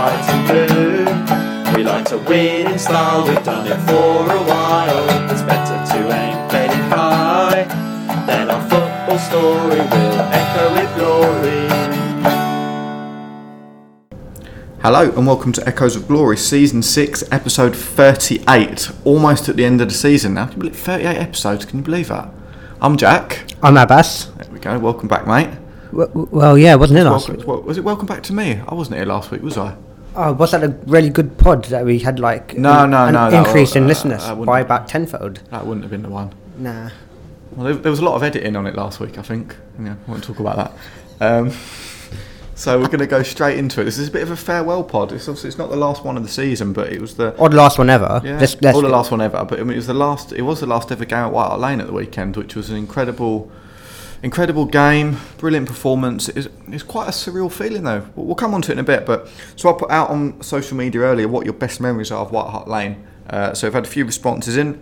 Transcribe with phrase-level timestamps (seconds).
[0.00, 1.76] white and blue.
[1.76, 5.30] We like to win in style, we've done it for a while.
[5.30, 7.64] It's better to aim fairly high.
[8.26, 11.60] Then our football story will echo with glory.
[14.80, 18.90] Hello and welcome to Echoes of Glory, Season 6, Episode 38.
[19.04, 20.46] Almost at the end of the season now.
[20.46, 21.66] Can you believe 38 episodes?
[21.66, 22.30] Can you believe that?
[22.80, 23.44] I'm Jack.
[23.62, 24.24] I'm Abbas.
[24.36, 24.78] There we go.
[24.78, 25.50] Welcome back, mate.
[25.92, 27.64] W- well, yeah, wasn't it last Welcome, week?
[27.66, 28.62] was it welcome back to me?
[28.66, 29.76] I wasn't here last week, was I?
[30.16, 33.14] Oh, was that a really good pod that we had like No, an, no, an
[33.14, 35.36] no, increase in uh, listeners by about tenfold?
[35.50, 36.32] That wouldn't have been the one.
[36.58, 36.90] Nah.
[37.52, 39.56] Well, there, there was a lot of editing on it last week, I think.
[39.80, 40.72] Yeah, I won't talk about
[41.18, 41.32] that.
[41.32, 41.50] Um,
[42.54, 43.84] so we're going to go straight into it.
[43.84, 45.12] This is a bit of a farewell pod.
[45.12, 47.48] It's obviously it's not the last one of the season, but it was the Or
[47.48, 48.20] the last one ever.
[48.24, 49.44] Yeah, Let's- let's or the last one ever.
[49.44, 50.32] But I mean, it was the last.
[50.32, 52.68] It was the last ever game at White Hart Lane at the weekend, which was
[52.70, 53.50] an incredible,
[54.22, 56.28] incredible game, brilliant performance.
[56.28, 58.06] It's, it's quite a surreal feeling though.
[58.14, 59.06] We'll, we'll come on to it in a bit.
[59.06, 62.32] But so I put out on social media earlier what your best memories are of
[62.32, 63.06] White Hart Lane.
[63.28, 64.80] Uh, so I've had a few responses in.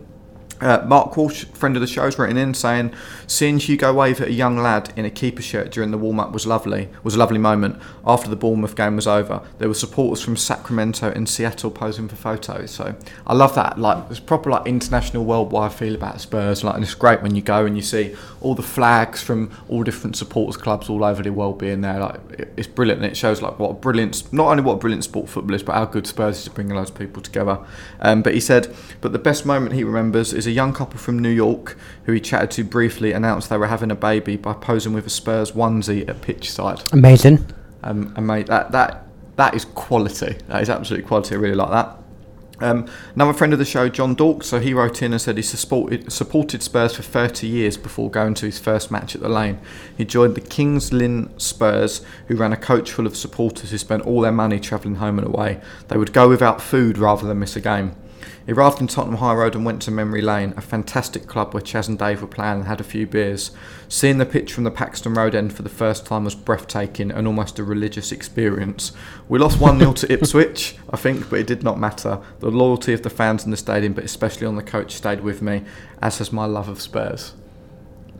[0.61, 2.93] Uh, Mark Walsh, friend of the show, has written in saying,
[3.27, 6.47] "Seeing Hugo wave at a young lad in a keeper shirt during the warm-up was
[6.47, 6.89] lovely.
[7.03, 7.81] Was a lovely moment.
[8.05, 12.17] After the Bournemouth game was over, there were supporters from Sacramento and Seattle posing for
[12.17, 12.71] photos.
[12.71, 12.95] So
[13.27, 13.79] I love that.
[13.79, 16.65] Like it's proper like international worldwide feel about Spurs.
[16.65, 19.83] Like and it's great when you go and you see all the flags from all
[19.83, 22.01] different supporters clubs all over the world being there.
[22.01, 25.05] Like it's brilliant and it shows like what a brilliant, not only what a brilliant
[25.05, 27.59] sport football is, but how good Spurs is to loads of people together.
[28.01, 31.19] Um, but he said, but the best moment he remembers is a young couple from
[31.19, 34.93] New York who he chatted to briefly announced they were having a baby by posing
[34.93, 36.83] with a Spurs onesie at pitch side.
[36.93, 37.47] Amazing.
[37.85, 40.37] Um, and mate, that that that is quality.
[40.49, 41.37] That is absolute quality.
[41.37, 41.99] I really like that.
[42.61, 45.43] Um, another friend of the show, John Dork, so he wrote in and said he
[45.43, 49.61] supported, supported Spurs for 30 years before going to his first match at the Lane.
[49.97, 54.03] He joined the Kings Lynn Spurs, who ran a coach full of supporters who spent
[54.03, 55.61] all their money travelling home and away.
[55.87, 57.95] They would go without food rather than miss a game.
[58.47, 61.61] He arrived in Tottenham High Road and went to Memory Lane, a fantastic club where
[61.61, 63.51] Chas and Dave were playing and had a few beers.
[63.89, 67.27] Seeing the pitch from the Paxton Road end for the first time was breathtaking and
[67.27, 68.93] almost a religious experience.
[69.29, 72.21] We lost 1 0 to Ipswich, I think, but it did not matter.
[72.41, 75.43] The loyalty of the fans in the stadium, but especially on the coach, stayed with
[75.43, 75.65] me,
[76.01, 77.35] as has my love of Spurs.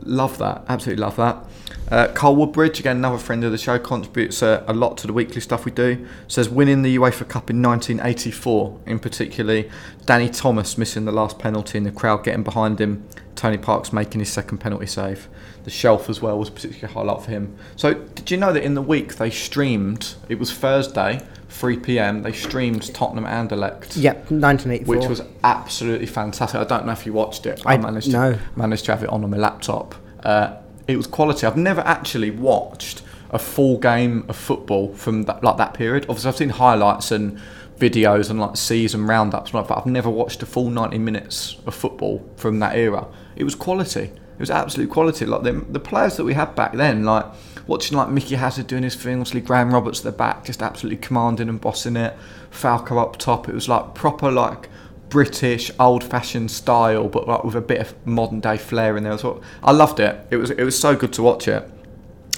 [0.01, 1.45] Love that, absolutely love that.
[1.91, 5.13] Uh, Carl Woodbridge, again, another friend of the show, contributes uh, a lot to the
[5.13, 6.07] weekly stuff we do.
[6.27, 9.69] Says winning the UEFA Cup in 1984, in particularly
[10.05, 14.19] Danny Thomas missing the last penalty and the crowd getting behind him, Tony Parks making
[14.19, 15.27] his second penalty save.
[15.63, 17.57] The shelf as well was particularly a highlight for him.
[17.75, 22.21] So, did you know that in the week they streamed, it was Thursday, 3 pm,
[22.21, 23.93] they streamed Tottenham Anderlecht.
[23.95, 24.95] Yep, 1984.
[24.95, 26.59] which was absolutely fantastic.
[26.59, 27.61] I don't know if you watched it.
[27.65, 28.33] I- managed no.
[28.33, 29.95] to managed to have it on on my laptop.
[30.23, 30.57] Uh,
[30.89, 31.45] it was quality.
[31.45, 36.05] I've never actually watched a full game of football from that, like that period.
[36.09, 37.39] Obviously, I've seen highlights and
[37.77, 42.27] videos and like season roundups, but I've never watched a full 90 minutes of football
[42.35, 43.07] from that era.
[43.35, 44.11] It was quality.
[44.39, 45.25] It was absolute quality.
[45.25, 47.25] Like the, the players that we had back then, like
[47.67, 50.97] watching like Micky Hazard doing his thing, obviously Graham Roberts at the back, just absolutely
[50.97, 52.17] commanding and bossing it.
[52.49, 53.47] Falco up top.
[53.47, 54.69] It was like proper like
[55.09, 59.41] British old-fashioned style, but like with a bit of modern-day flair in there as well.
[59.63, 60.27] I loved it.
[60.29, 61.69] It was it was so good to watch it.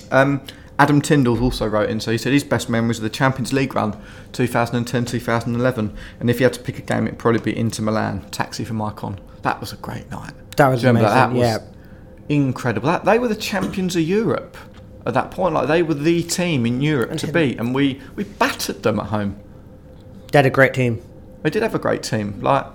[0.09, 0.41] Um,
[0.79, 3.75] Adam Tyndall also wrote in, so he said his best memories of the Champions League
[3.75, 4.01] run,
[4.33, 8.65] 2010-2011, and if he had to pick a game, it'd probably be Inter Milan, Taxi
[8.65, 9.19] for Maicon.
[9.43, 10.33] That was a great night.
[10.57, 11.61] That was you amazing, That was
[12.29, 12.87] incredible.
[12.87, 14.57] That, they were the champions of Europe
[15.05, 15.53] at that point.
[15.53, 19.07] Like they were the team in Europe to beat, and we we battered them at
[19.07, 19.39] home.
[20.31, 21.01] They had a great team.
[21.44, 22.40] They did have a great team.
[22.41, 22.66] Like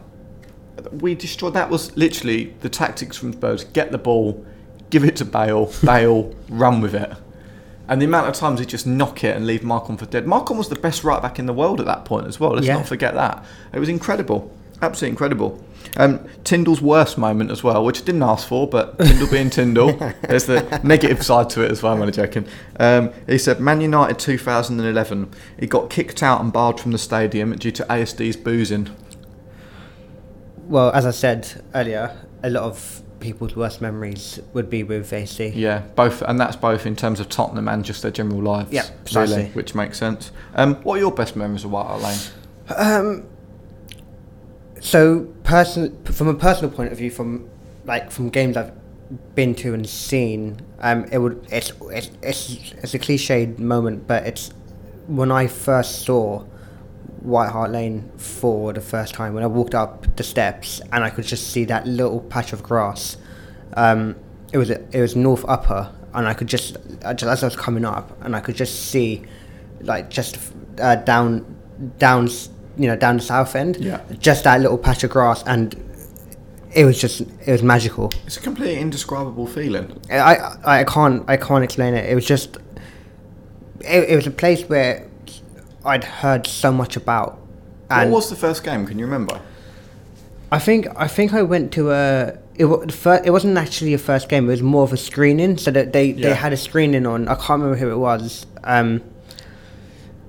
[0.92, 1.54] we destroyed.
[1.54, 4.44] That was literally the tactics from Spurs: get the ball,
[4.90, 7.12] give it to Bale, Bale, run with it.
[7.88, 10.26] And the amount of times he just knock it and leave Maicon for dead.
[10.26, 12.50] Maicon was the best right back in the world at that point as well.
[12.50, 12.74] Let's Yeah.
[12.74, 13.44] not forget that.
[13.72, 14.50] It was incredible,
[14.82, 15.62] absolutely incredible.
[15.96, 19.92] Um, Tyndall's worst moment as well, which I didn't ask for, but Tyndall being Tyndall,
[20.22, 21.94] there's the negative side to it as well.
[21.94, 22.46] I'm only joking.
[22.78, 25.30] Um, he said, Man United 2011.
[25.58, 28.94] He got kicked out and barred from the stadium due to ASD's boozing.
[30.66, 35.48] Well, as I said earlier, a lot of people's worst memories would be with AC.
[35.48, 38.72] Yeah, both, and that's both in terms of Tottenham and just their general lives.
[38.72, 39.36] Yeah, precisely.
[39.36, 40.32] really, which makes sense.
[40.54, 42.18] Um, what are your best memories of White Hart Lane?
[42.76, 43.26] Um,
[44.86, 47.50] so, person from a personal point of view, from
[47.86, 48.70] like from games I've
[49.34, 54.24] been to and seen, um, it would it's it's it's, it's a cliched moment, but
[54.24, 54.52] it's
[55.08, 56.44] when I first saw
[57.20, 61.10] White Hart Lane for the first time when I walked up the steps and I
[61.10, 63.16] could just see that little patch of grass.
[63.74, 64.14] Um,
[64.52, 67.84] it was it was North Upper, and I could just, just as I was coming
[67.84, 69.24] up, and I could just see,
[69.80, 70.38] like just
[70.80, 71.56] uh, down
[71.98, 72.28] down,
[72.76, 73.76] you know, down the south end.
[73.78, 74.00] Yeah.
[74.18, 75.74] Just that little patch of grass, and
[76.74, 78.12] it was just it was magical.
[78.26, 80.00] It's a completely indescribable feeling.
[80.10, 82.10] I, I, I can't I can't explain it.
[82.10, 82.56] It was just
[83.80, 85.06] it, it was a place where
[85.84, 87.38] I'd heard so much about.
[87.88, 88.84] What And was the first game?
[88.86, 89.40] Can you remember?
[90.52, 93.94] I think I think I went to a it, wa- the fir- it wasn't actually
[93.94, 94.46] a first game.
[94.46, 95.56] It was more of a screening.
[95.58, 96.28] So that they, Yeah.
[96.30, 97.28] they had a screening on.
[97.28, 98.46] I can't remember who it was.
[98.64, 99.02] Um,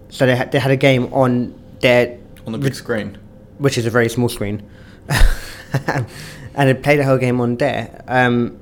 [0.09, 2.17] so they had they had a game on their
[2.47, 3.17] On the big screen.
[3.59, 4.63] which is a very small screen,
[5.87, 6.07] and
[6.55, 8.03] I played the whole game on there.
[8.07, 8.57] Um,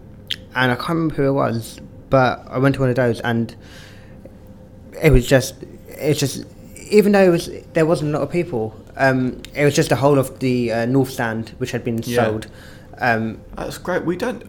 [0.55, 1.79] and I can't remember who it was,
[2.09, 3.55] but I went to one of those, and
[5.01, 5.55] it was just,
[5.89, 6.45] it's just,
[6.89, 8.75] even though it was, there wasn't a lot of people.
[8.97, 12.23] Um, it was just the whole of the uh, north stand which had been Yeah.
[12.25, 12.47] sold.
[12.97, 14.05] Um, That's great.
[14.05, 14.43] We don't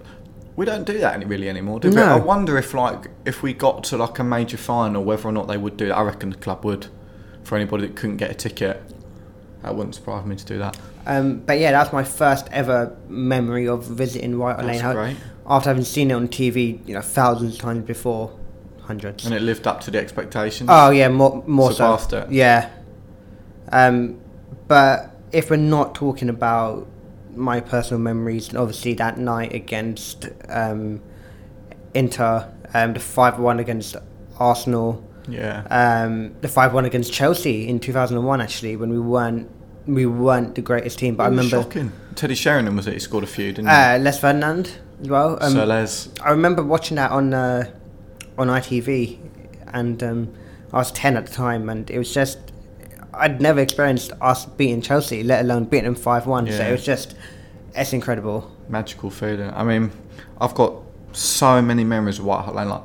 [0.55, 1.97] we don't do that any really anymore, do we?
[1.97, 2.05] No.
[2.07, 5.49] I wonder if like if we got to like a major final, whether or not
[5.49, 5.97] they would do that.
[5.99, 6.87] I reckon the club would.
[7.43, 8.83] For anybody that couldn't get a ticket,
[9.63, 10.79] that wouldn't surprise me to do that.
[11.07, 14.81] um, but yeah, that's my first ever memory of visiting White Lane.
[14.93, 15.17] Great.
[15.47, 18.37] After having seen it on TV, you know, thousands of times before,
[18.83, 19.25] hundreds.
[19.25, 20.69] And it lived up to the expectations.
[20.73, 22.19] Oh yeah, more more Surpassed so.
[22.23, 22.31] it.
[22.33, 22.71] Yeah.
[23.73, 24.21] Um,
[24.69, 26.87] but if we're not talking about
[27.35, 31.01] my personal memories, obviously that night against um,
[31.95, 33.97] Inter, um, the five one against
[34.39, 35.67] Arsenal, Yeah.
[35.71, 39.51] um, the five one against Chelsea in two thousand and one, actually when we weren't
[39.87, 41.17] we weren't the greatest team.
[41.17, 41.93] But I remember shocking.
[42.15, 42.95] Teddy Sheringham was it?
[42.95, 43.75] He scored a few, didn't he?
[43.75, 44.71] uh, Les Ferdinand
[45.01, 45.39] as well.
[45.41, 46.09] Um, Sir Les.
[46.23, 47.71] I remember watching that on uh,
[48.39, 49.19] on ITV,
[49.69, 50.35] and um,
[50.73, 52.39] I was ten at the time, and it was just
[53.15, 56.47] I'd never experienced us beating Chelsea, let alone beating them five one.
[56.51, 57.17] So it was just
[57.75, 58.51] it's incredible.
[58.69, 59.51] magical feeling.
[59.51, 59.91] I mean,
[60.41, 60.83] I've got
[61.13, 62.69] so many memories of White Hart Lane.
[62.69, 62.83] Like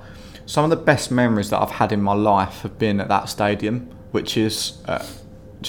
[0.51, 3.29] some of the best memories that I've had in my life have been at that
[3.29, 5.01] stadium, which is, uh,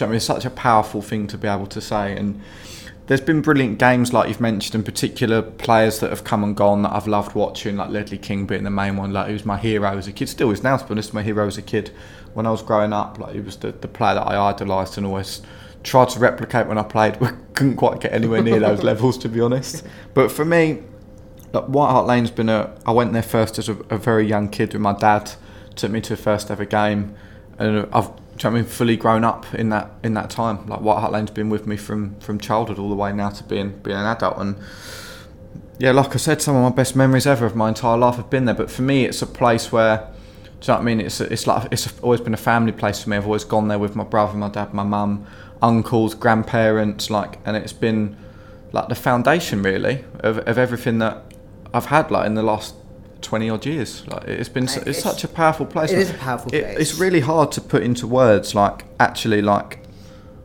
[0.00, 2.16] I mean, it's such a powerful thing to be able to say.
[2.16, 2.42] And
[3.06, 6.82] there's been brilliant games like you've mentioned, in particular players that have come and gone
[6.82, 9.12] that I've loved watching, like Ledley King being the main one.
[9.12, 10.76] Like he was my hero as a kid, still is now.
[10.76, 11.92] To be honest, my hero as a kid.
[12.34, 15.06] When I was growing up, like he was the, the player that I idolised and
[15.06, 15.42] always
[15.84, 19.28] tried to replicate when I played, but couldn't quite get anywhere near those levels, to
[19.28, 19.86] be honest.
[20.12, 20.82] But for me,
[21.52, 22.74] White Hart Lane's been a.
[22.86, 25.32] I went there first as a, a very young kid with my dad.
[25.76, 27.14] Took me to a first ever game,
[27.58, 28.04] and I've.
[28.04, 30.66] you know I mean, fully grown up in that in that time.
[30.66, 33.44] Like White Hart Lane's been with me from from childhood all the way now to
[33.44, 34.56] being being an adult, and
[35.78, 38.30] yeah, like I said, some of my best memories ever of my entire life have
[38.30, 38.54] been there.
[38.54, 40.02] But for me, it's a place where, do
[40.44, 41.00] you know what I mean?
[41.00, 43.16] It's it's like it's always been a family place for me.
[43.16, 45.26] I've always gone there with my brother, my dad, my mum,
[45.60, 48.16] uncles, grandparents, like, and it's been
[48.72, 51.31] like the foundation really of, of everything that
[51.74, 52.74] I've had like in the last
[53.20, 54.06] twenty odd years.
[54.08, 55.90] Like it's been it's, It's- such a powerful place.
[55.92, 56.78] it is a powerful It- place.
[56.78, 59.78] It's really hard to put into words like actually like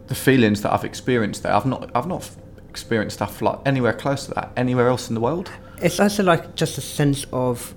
[0.08, 1.54] the feelings that I've experienced there.
[1.54, 2.30] I've not I've not
[2.70, 5.52] experienced stuff like anywhere close to that anywhere else in the world.
[5.82, 7.74] It's also like just a sense of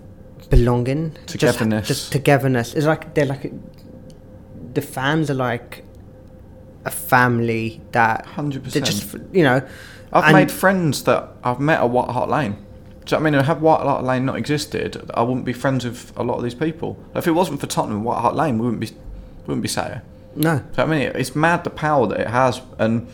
[0.49, 1.87] belonging, Togetherness.
[1.87, 2.75] just, togetherness.
[2.75, 3.53] It's like they're like
[4.75, 5.85] the fans are like
[6.85, 8.73] a family that 100%.
[8.73, 9.62] They're just you know.
[10.12, 12.56] I've made friends that I've met at White Hart Lane.
[13.10, 13.44] Do you know what I mean?
[13.44, 16.54] Had White Hart Lane not existed, I wouldn't be friends with a lot of these
[16.54, 16.96] people.
[17.16, 18.96] If it wasn't for Tottenham White Hart Lane, we wouldn't be
[19.48, 20.02] wouldn't be sat here.
[20.36, 21.12] No, Do you know what I mean?
[21.16, 23.08] It's mad the power that it has, and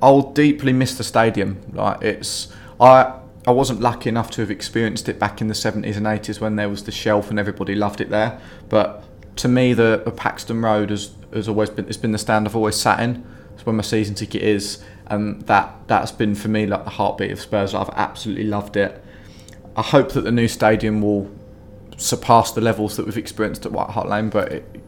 [0.00, 1.60] I'll deeply miss the stadium.
[1.72, 5.96] Like it's, I I wasn't lucky enough to have experienced it back in the seventies
[5.96, 8.40] and eighties when there was the shelf and everybody loved it there.
[8.68, 9.02] But
[9.38, 12.54] to me, the, the Paxton Road has has always been it's been the stand I've
[12.54, 13.26] always sat in.
[13.54, 17.32] It's where my season ticket is, and that that's been for me like the heartbeat
[17.32, 17.74] of Spurs.
[17.74, 19.02] I've absolutely loved it.
[19.76, 21.30] I hope that the new stadium will
[21.96, 24.82] surpass the levels that we've experienced at White Hart Lane, but it,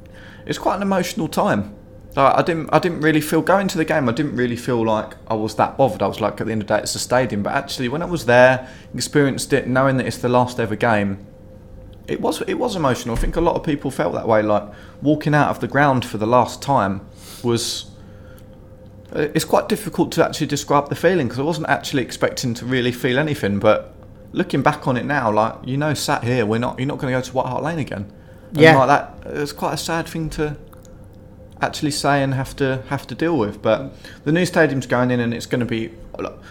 [0.47, 1.75] it's quite an emotional time.
[2.15, 4.09] Like, I didn't, I didn't really feel going to the game.
[4.09, 6.03] I didn't really feel like I was that bothered.
[6.03, 7.43] I was like, at the end of the day, it's a stadium.
[7.43, 11.25] But actually, when I was there, experienced it, knowing that it's the last ever game,
[12.07, 13.17] it was, it was emotional.
[13.17, 14.43] I think a lot of people felt that way.
[14.43, 14.69] Like
[15.01, 17.07] walking out of the ground for the last time
[17.43, 17.91] was.
[19.15, 22.67] uh, It's quite difficult to actually describe the feeling because I wasn't actually expecting to
[22.67, 23.59] really feel anything.
[23.59, 23.95] But
[24.33, 26.79] looking back on it now, like you know, sat here, we're not.
[26.79, 28.11] You're not going to go to White Hart Lane again.
[28.51, 28.77] And Yeah.
[28.77, 29.33] like that.
[29.35, 30.57] It's quite a sad thing to
[31.61, 33.62] actually say and have to have to deal with.
[33.62, 33.93] But
[34.25, 35.93] the new stadium's going in, and it's going to be,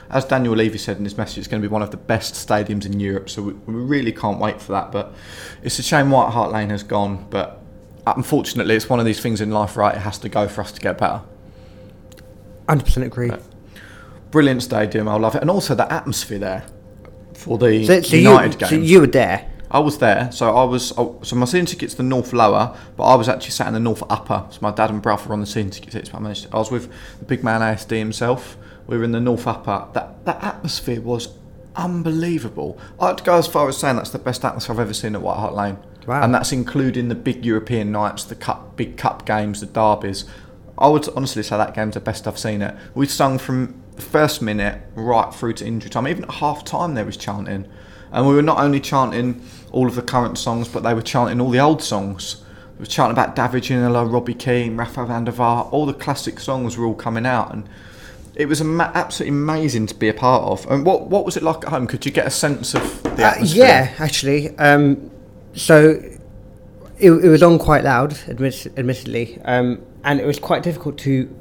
[0.10, 2.34] as Daniel Levy said in his message, it's going to be one of the best
[2.36, 3.30] stadiums in Europe.
[3.30, 4.92] So we, we really can't wait for that.
[4.92, 5.14] But
[5.64, 7.26] it's a shame White Hart Lane has gone.
[7.30, 7.60] But
[8.08, 9.96] unfortunately, it's one of these things in life, right?
[9.96, 11.22] It has to go for us to get better.
[12.68, 13.32] hundred percent agree.
[14.32, 16.64] Brilliant stadium, I love it, and also the atmosphere there
[17.42, 18.70] for the So, so United you, game.
[18.70, 19.48] so you were there.
[19.70, 20.30] I was there.
[20.34, 20.92] So I was.
[20.98, 23.80] oh, So my season ticket's the north lower, but I was actually sat in the
[23.80, 24.46] north upper.
[24.50, 26.10] So my dad and brother were on the season tickets.
[26.10, 26.48] But I managed.
[26.54, 28.58] I was with the big man ASD himself.
[28.88, 29.88] We were in the north upper.
[29.94, 31.30] That that atmosphere was
[31.76, 32.78] unbelievable.
[33.00, 35.38] I'd go as far as saying that's the best atmosphere I've ever seen at White
[35.38, 35.78] Hart Lane.
[36.08, 36.24] Wow.
[36.24, 40.26] And that's including the big European nights, the cup, big cup games, the derbies.
[40.78, 42.76] I would honestly say that game's the best I've seen it.
[42.96, 46.08] We sung from the first minute right through to injury time.
[46.08, 47.68] Even at half time, there was chanting.
[48.12, 51.40] And we were not only chanting all of the current songs, but they were chanting
[51.40, 52.44] all the old songs.
[52.78, 55.72] We were chanting about David Ginola, Robbie Keane, Rafa van der Vaart.
[55.72, 57.54] All the classic songs were all coming out.
[57.54, 57.70] And
[58.36, 60.70] it was ama- absolutely amazing to be a part of.
[60.70, 61.88] And what, what was it like at home?
[61.88, 63.66] Could you get a sense of the Uh, atmosphere?
[63.66, 64.58] yeah, actually.
[64.58, 65.10] Um,
[65.54, 66.02] so
[66.98, 71.34] it, it was on quite loud, admit, admittedly, um, and it was quite difficult to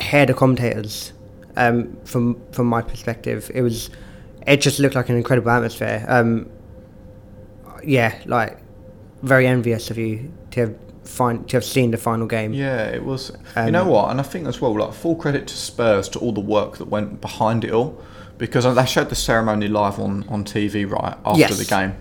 [0.00, 1.12] hear the commentators.
[1.58, 3.90] Um, from from my perspective, it was
[4.46, 6.04] it just looked like an incredible atmosphere.
[6.08, 6.48] Um,
[7.82, 8.58] yeah, like
[9.22, 12.52] very envious of you to have find to have seen the final game.
[12.52, 13.30] Yeah, it was.
[13.56, 14.10] you Um, know what?
[14.10, 16.86] And I think as well, like full credit to Spurs to all the work that
[16.88, 18.00] went behind it all,
[18.36, 21.58] because they showed the ceremony live on, on TV right after Yes.
[21.58, 21.94] the game.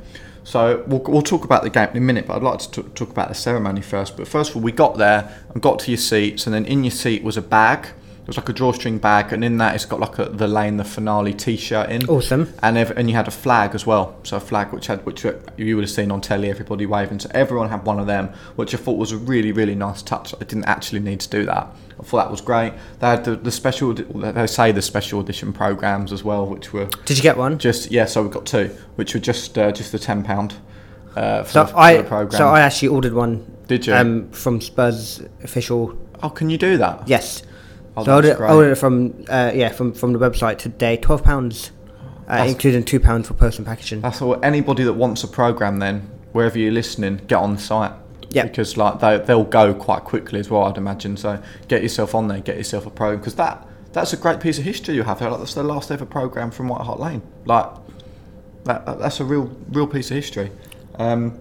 [0.44, 2.90] So we'll, we'll talk about the game in a minute, but I'd like to t-
[2.96, 4.16] talk about the ceremony first.
[4.16, 6.84] But first of all, we got there and got to your seats, and then in
[6.86, 7.88] your seat was a bag.
[8.27, 10.75] It was like a drawstring bag, and in that it's got like a the lane
[10.75, 12.10] the finale T-shirt in.
[12.10, 12.53] Awesome.
[12.62, 15.25] And ev- and you had a flag as well, so a flag which had which
[15.55, 17.19] you would have seen on telly, everybody waving.
[17.22, 20.34] So everyone had one of them, which I thought was a really really nice touch.
[20.34, 21.74] I didn't actually need to do that.
[21.98, 22.74] I thought that was great.
[23.00, 26.88] They had the, the special, they say the special edition programs as well, which were
[27.05, 27.57] Did you get one?
[27.57, 28.03] just yeah.
[28.03, 30.53] So we got two, which were just uh, just the ten pound
[31.15, 32.38] uh, for, So the, I the program.
[32.38, 33.50] so I actually ordered one.
[33.67, 33.93] Did you?
[33.93, 37.07] Um, from Spurs official oh, can you do that?
[37.07, 37.43] Yes.
[37.98, 40.98] Oh, so I ordered, I ordered it from uh, yeah from from the website today.
[40.98, 41.72] Twelve pounds,
[42.27, 44.01] uh, including two pounds for and packaging.
[44.01, 44.44] That's all.
[44.46, 46.01] Anybody that wants a program, then
[46.32, 47.92] wherever you're listening, get on the site.
[48.30, 48.44] Yeah.
[48.44, 51.18] Because like they they'll go quite quickly as well, I'd imagine.
[51.18, 54.60] So get yourself on there, get yourself a program because that that's a great piece
[54.60, 55.22] of history you have.
[55.22, 57.24] Like, that's the last ever program from White Hart Lane.
[57.46, 57.68] Like
[58.66, 60.51] that, that- that's a real real piece of history.
[61.00, 61.39] Um,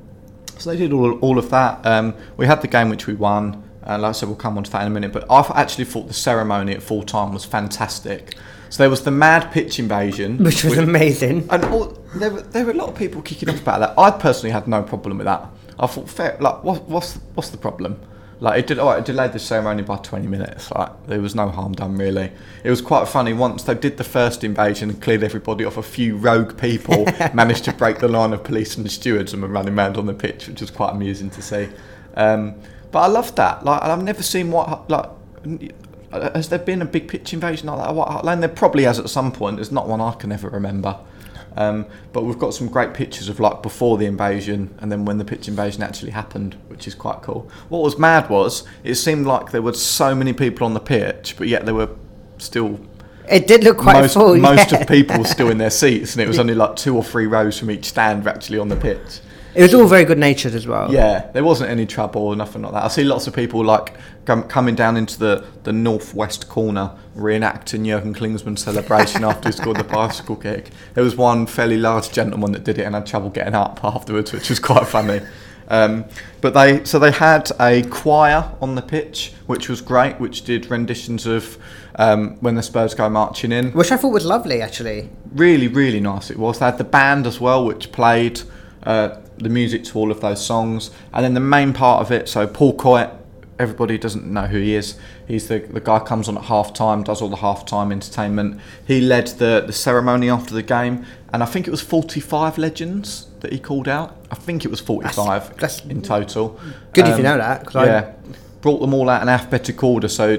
[0.59, 1.85] so they did all, all of that.
[1.85, 3.63] Um, we had the game which we won.
[3.87, 5.13] Uh, like I said, we'll come on to that in a minute.
[5.13, 8.35] But I actually thought the ceremony at full time was fantastic.
[8.69, 11.47] So there was the mad pitch invasion, Which was amazing.
[11.51, 13.95] and all, there, were, there were a lot of people kicking off about that.
[13.99, 15.47] I personally had no problem with that.
[15.79, 18.01] I thought, fair, like, what, what's what's the problem?
[18.41, 18.79] Like, it did.
[18.79, 20.71] Oh, it delayed the ceremony by twenty minutes.
[20.71, 22.33] Like, there was no harm done really.
[22.65, 23.33] It was quite funny.
[23.33, 27.65] Once they did the first invasion and cleared everybody off, a few rogue people managed
[27.65, 30.49] to break the line of police and stewards and were running around on the pitch,
[30.49, 31.69] which was quite amusing to see.
[32.15, 32.57] Um,
[32.97, 33.63] but I loved that.
[33.63, 35.05] Like, I've never seen what like.
[36.11, 38.41] Has there been a big pitch invasion like that at White Hart Lane?
[38.41, 39.57] There probably has at some point.
[39.57, 40.99] There's not one I can ever remember.
[41.59, 41.85] Um,
[42.15, 45.27] but we've got some great pictures of like before the invasion and then when the
[45.27, 47.51] pitch invasion actually happened, which is quite cool.
[47.69, 51.35] What was mad was it seemed like there were so many people on the pitch,
[51.37, 51.91] but yet there were
[52.39, 52.81] still
[53.29, 54.39] It did look quite most, full.
[54.39, 54.79] most yeah.
[54.81, 57.27] of people were still in their seats, and it was only like two or three
[57.27, 59.21] rows from each stand were actually on the pitch.
[59.57, 60.93] It was all very good natured as well.
[60.93, 62.85] Yeah, there wasn't any trouble or nothing like that.
[62.85, 63.95] I see lots of people like
[64.27, 69.79] com- coming down into the, the northwest corner reenacting Jurgen Klinsmann's celebration after he scored
[69.79, 70.71] the bicycle kick.
[70.95, 74.33] There was one fairly large gentleman that did it and had trouble getting up afterwards,
[74.33, 75.21] which was quite funny.
[75.69, 76.05] Um,
[76.41, 80.71] but they so they had a choir on the pitch, which was great, which did
[80.71, 81.59] renditions of
[81.97, 85.09] um, when the Spurs go marching in Which I thought was lovely, actually.
[85.33, 86.59] really, really nice it was.
[86.59, 88.43] They had the band as well, which played
[88.85, 90.91] uh, the music to all of those songs.
[91.13, 93.11] And then the main part of it, so Paul Coyte,
[93.59, 94.99] everybody doesn't know who he is.
[95.27, 98.61] He's the, the guy comes on at half time, does all the half time entertainment.
[98.87, 103.29] He led the, the ceremony after the game, and I think it was 45 legends
[103.41, 104.17] that he called out.
[104.31, 106.59] I think it was 45 that's- in total.
[106.93, 107.65] Good if you Um, know that.
[107.67, 108.13] 'cause I- yeah,
[108.61, 110.09] brought them all out in alphabetical order.
[110.09, 110.39] So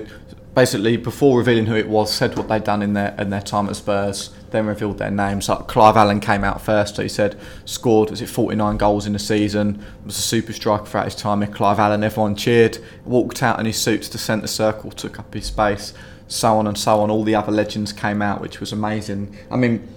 [0.57, 3.69] basically, before revealing who it was, said what they'd done in their in their time
[3.69, 5.47] at Spurs, then revealed their names.
[5.47, 6.95] Like Clive Allen came out first.
[6.95, 9.85] So he said scored was it 49 goals in the season.
[10.03, 11.53] Was a super striker throughout his time here.
[11.53, 12.03] Clive Allen.
[12.03, 12.79] Everyone cheered.
[13.05, 14.89] Walked out in his suits to the centre circle.
[14.89, 15.93] Took up his space.
[16.27, 17.11] So on and so on.
[17.11, 19.37] All the other legends came out, which was amazing.
[19.51, 19.87] I mean.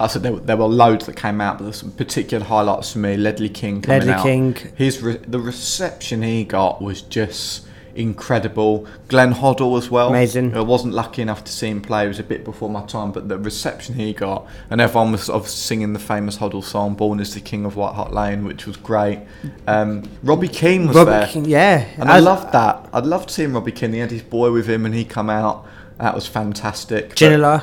[0.00, 2.92] I said there, were- there were loads that came out, but there's some particular highlights
[2.92, 3.16] for me.
[3.16, 4.22] Ledley King coming Ledley out.
[4.24, 4.56] King.
[4.74, 8.86] His re- the reception he got was just incredible.
[9.08, 10.08] Glenn Hoddle as well.
[10.08, 10.56] Amazing.
[10.56, 12.04] I wasn't lucky enough to see him play.
[12.04, 15.24] It was a bit before my time, but the reception he got, and everyone was
[15.24, 18.44] sort of singing the famous Hoddle song, "Born as the King of White Hart Lane,"
[18.44, 19.20] which was great.
[19.66, 21.26] Um, Robbie Keane was Robert there.
[21.26, 21.86] King, yeah.
[21.96, 22.88] And I loved that.
[22.92, 23.92] I'd loved seeing Robbie Keane.
[23.92, 25.66] He had his boy with him, and he come out.
[25.98, 27.14] That was fantastic.
[27.14, 27.62] Ginola.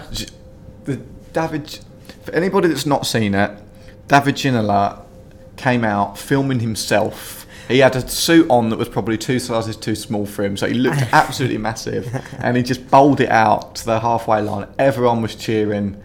[0.86, 1.00] The
[1.34, 1.80] David,
[2.24, 3.52] for anybody that's not seen it,
[4.08, 5.02] David Ginola
[5.58, 7.41] came out filming himself.
[7.68, 10.68] He had a suit on that was probably two sizes too small for him, so
[10.68, 12.10] he looked absolutely massive.
[12.40, 14.68] And he just bowled it out to the halfway line.
[14.78, 16.02] Everyone was cheering.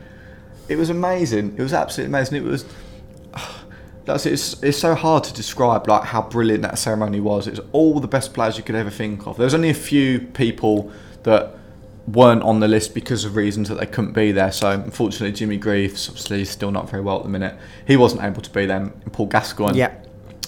[0.68, 1.54] It was amazing.
[1.56, 2.36] It was absolutely amazing.
[2.38, 2.64] It was.
[4.04, 7.48] That's it's, it's so hard to describe like how brilliant that ceremony was.
[7.48, 9.36] It was all the best players you could ever think of.
[9.36, 10.92] There was only a few people
[11.24, 11.56] that
[12.06, 14.52] weren't on the list because of reasons that they couldn't be there.
[14.52, 17.56] So unfortunately, Jimmy Greaves obviously still not very well at the minute.
[17.84, 18.76] He wasn't able to be there.
[18.76, 19.92] And Paul Gascoigne, Yeah.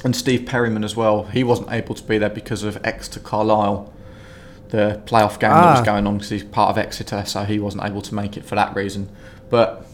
[0.05, 1.25] And Steve Perryman as well.
[1.25, 3.93] He wasn't able to be there because of Exeter Carlisle,
[4.71, 5.85] the playoff game that was Ah.
[5.85, 8.55] going on because he's part of Exeter, so he wasn't able to make it for
[8.55, 9.09] that reason.
[9.50, 9.85] But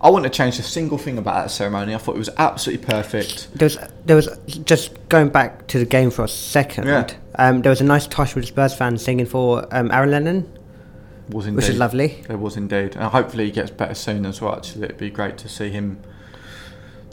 [0.00, 1.94] I wouldn't have changed a single thing about that ceremony.
[1.94, 3.48] I thought it was absolutely perfect.
[3.54, 4.28] There was, there was
[4.64, 6.86] just going back to the game for a second.
[6.88, 7.06] Yeah.
[7.36, 10.52] Um, there was a nice touch with Spurs fans singing for um, Aaron Lennon,
[11.30, 11.56] Was indeed.
[11.56, 12.24] which is lovely.
[12.28, 14.56] It was indeed, and hopefully he gets better soon as well.
[14.56, 15.98] Actually, it'd be great to see him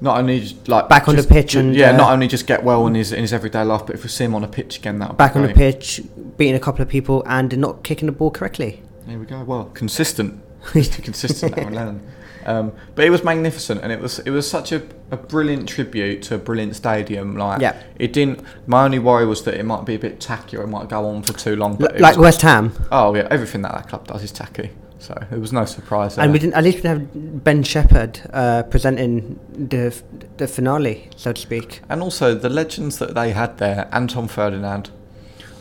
[0.02, 2.64] not only just, like Back on the pitch and, yeah, uh, not only just get
[2.64, 4.78] well in his in his everyday life, but if we see him on a pitch
[4.78, 6.02] again, that Back on the pitch,
[6.38, 8.82] beating a couple of people and not kicking the ball correctly.
[9.08, 9.44] There we go.
[9.44, 10.42] Well, consistent,
[10.72, 12.08] consistent, Aaron Lennon.
[12.46, 16.22] Um, but it was magnificent, and it was it was such a, a brilliant tribute
[16.24, 17.36] to a brilliant stadium.
[17.36, 17.76] Like, Yeah.
[17.98, 18.42] it didn't.
[18.66, 21.06] My only worry was that it might be a bit tacky, or it might go
[21.06, 21.76] on for too long.
[21.76, 22.74] But L- like was- West Ham.
[22.92, 24.72] oh yeah, everything that that club does is tacky.
[25.00, 26.16] So it was no surprise.
[26.16, 26.24] There.
[26.24, 26.56] And we didn't.
[26.56, 29.96] At least we didn't have Ben Shephard uh, presenting the
[30.38, 31.82] the finale, so to speak.
[31.90, 34.92] And also the legends that they had there: Anton Ferdinand,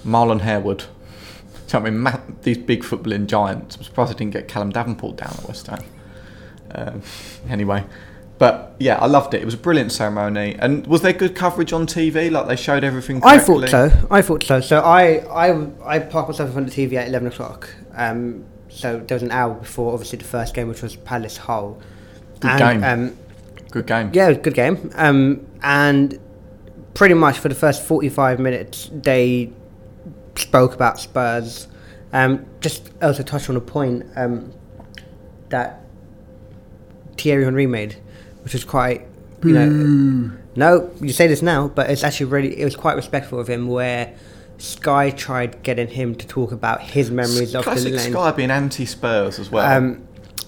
[0.04, 0.84] Marlon Harewood.
[1.68, 3.76] So, I mean, ma- these big footballing giants.
[3.76, 5.84] I'm surprised I didn't get Callum Davenport down at West Ham.
[6.74, 7.02] Um,
[7.48, 7.84] anyway,
[8.38, 9.42] but yeah, I loved it.
[9.42, 10.56] It was a brilliant ceremony.
[10.58, 12.30] And was there good coverage on TV?
[12.30, 13.20] Like they showed everything.
[13.22, 13.90] I thought so.
[14.10, 14.60] I thought so.
[14.60, 17.72] So I I I parked myself in front of the TV at eleven o'clock.
[17.94, 21.80] Um, so there was an hour before, obviously, the first game, which was Palace Hull.
[22.40, 22.84] Good and, game.
[22.84, 23.18] Um,
[23.70, 24.10] Good game.
[24.12, 24.90] yeah, it was a good game.
[24.94, 26.18] Um, and
[26.94, 29.52] pretty much for the first forty-five minutes, they
[30.36, 31.68] spoke about Spurs.
[32.12, 34.52] Um, just also touch on a point um,
[35.50, 35.82] that
[37.18, 37.96] Thierry Henry made,
[38.42, 39.06] which was quite,
[39.44, 43.38] you know, no, you say this now, but it's actually really, it was quite respectful
[43.38, 44.16] of him where
[44.58, 48.10] Sky tried getting him to talk about his memories of the Classic lane.
[48.12, 49.64] Sky being anti-Spurs as well.
[49.64, 50.06] Um,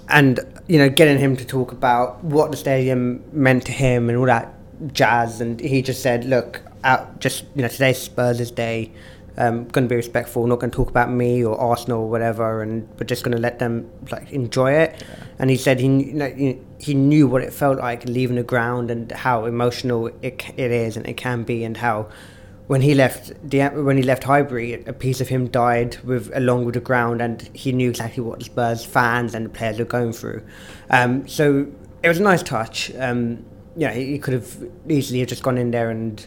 [0.08, 4.18] and you know, getting him to talk about what the stadium meant to him and
[4.18, 4.52] all that
[4.92, 8.92] jazz, and he just said, "Look, out, just you know, today's Spurs' day.
[9.38, 10.46] Um, going to be respectful.
[10.46, 13.40] Not going to talk about me or Arsenal or whatever, and but just going to
[13.40, 15.02] let them like enjoy it."
[15.38, 18.42] And he said he you know, he- he knew what it felt like leaving the
[18.42, 22.08] ground and how emotional it it is and it can be, and how
[22.70, 26.66] when he left the when he left Highbury, a piece of him died with along
[26.66, 29.84] with the ground, and he knew exactly what the Spurs fans and the players were
[29.84, 30.40] going through.
[30.88, 31.66] Um, so
[32.04, 32.92] it was a nice touch.
[32.96, 36.24] Um, yeah, he, he could have easily have just gone in there and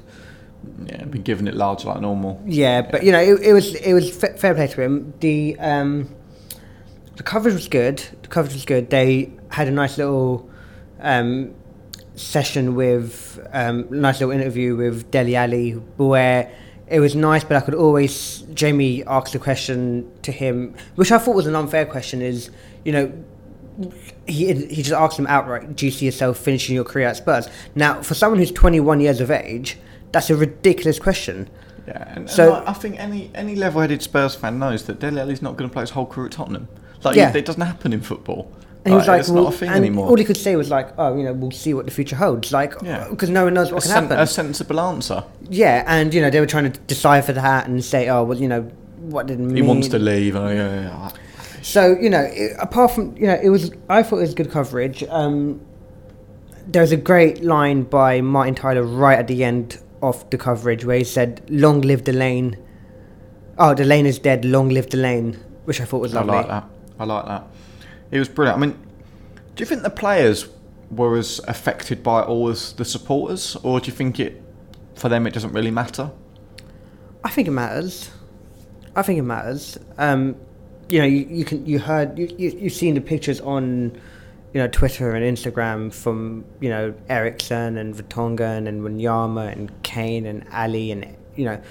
[0.85, 2.41] yeah, been giving it large like normal.
[2.45, 5.13] yeah, but you know it, it was it was fa- fair play to him.
[5.21, 6.13] The um,
[7.15, 8.03] the coverage was good.
[8.21, 8.89] The coverage was good.
[8.89, 10.49] They had a nice little
[10.99, 11.55] um,
[12.15, 16.51] session with um, nice little interview with Dele Alli where
[16.87, 21.17] it was nice, but I could always Jamie asked a question to him, which I
[21.17, 22.21] thought was an unfair question.
[22.21, 22.49] Is
[22.85, 23.11] you know
[24.27, 27.47] he he just asked him outright, "Do you see yourself finishing your career at Spurs?"
[27.75, 29.77] Now, for someone who's 21 years of age,
[30.11, 31.49] that's a ridiculous question.
[31.87, 35.19] Yeah, and, So- and I, I think any any level-headed Spurs fan knows that Dele
[35.21, 36.67] Alli's not going to play his whole career at Tottenham.
[37.03, 37.35] Like, Yeah.
[37.35, 38.51] it doesn't happen in football.
[38.85, 40.09] And he was like, it's well, not a thing anymore.
[40.09, 42.51] all he could say was like, "Oh, you know, we'll see what the future holds."
[42.51, 43.07] Like, Yeah.
[43.09, 44.19] because no one knows a, what can sen- happen.
[44.19, 45.23] a sensible answer.
[45.49, 48.47] yeah, and you know, they were trying to decipher that and say, "Oh, well, you
[48.49, 48.63] know,
[48.99, 50.35] what did it mean?" He wants to leave.
[50.35, 51.09] Oh, yeah, yeah, yeah.
[51.61, 54.51] So you know, it, apart from you know, it was I thought it was good
[54.51, 55.01] coverage.
[55.09, 55.61] Um,
[56.67, 60.83] there was a great line by Martin Tyler right at the end of the coverage
[60.83, 62.57] where he said, "Long live the lane."
[63.57, 64.43] Oh, the lane is dead.
[64.43, 66.33] Long live the lane, which I thought was lovely.
[66.33, 66.65] I like that.
[66.99, 67.47] I like that.
[68.13, 68.57] It was brilliant.
[68.57, 68.87] I mean,
[69.55, 70.47] do you think the players
[70.91, 74.39] were as affected by it all as the supporters, or do you think it,
[74.93, 76.11] for them, it doesn't really matter?
[77.23, 78.11] I think it matters.
[78.95, 79.79] I think it matters.
[79.97, 80.35] Um,
[80.89, 83.99] you know, you, you can you heard you, you you've seen the pictures on,
[84.53, 90.27] you know, Twitter and Instagram from you know Eriksen and Vertonghen and Wanyama and Kane
[90.27, 91.61] and Alli and you know,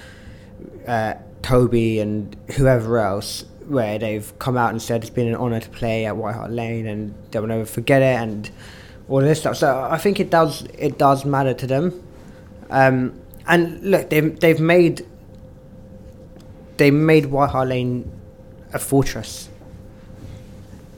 [0.87, 5.59] uh, Toby and whoever else, where they've come out and said it's been an honour
[5.59, 8.49] to play at White Hart Lane and they'll never forget it and
[9.09, 9.57] all this stuff.
[9.57, 12.03] So I think it does it does matter to them.
[12.69, 15.05] Um, and look, they've they've made
[16.77, 18.11] they made White Hart Lane
[18.73, 19.49] a fortress.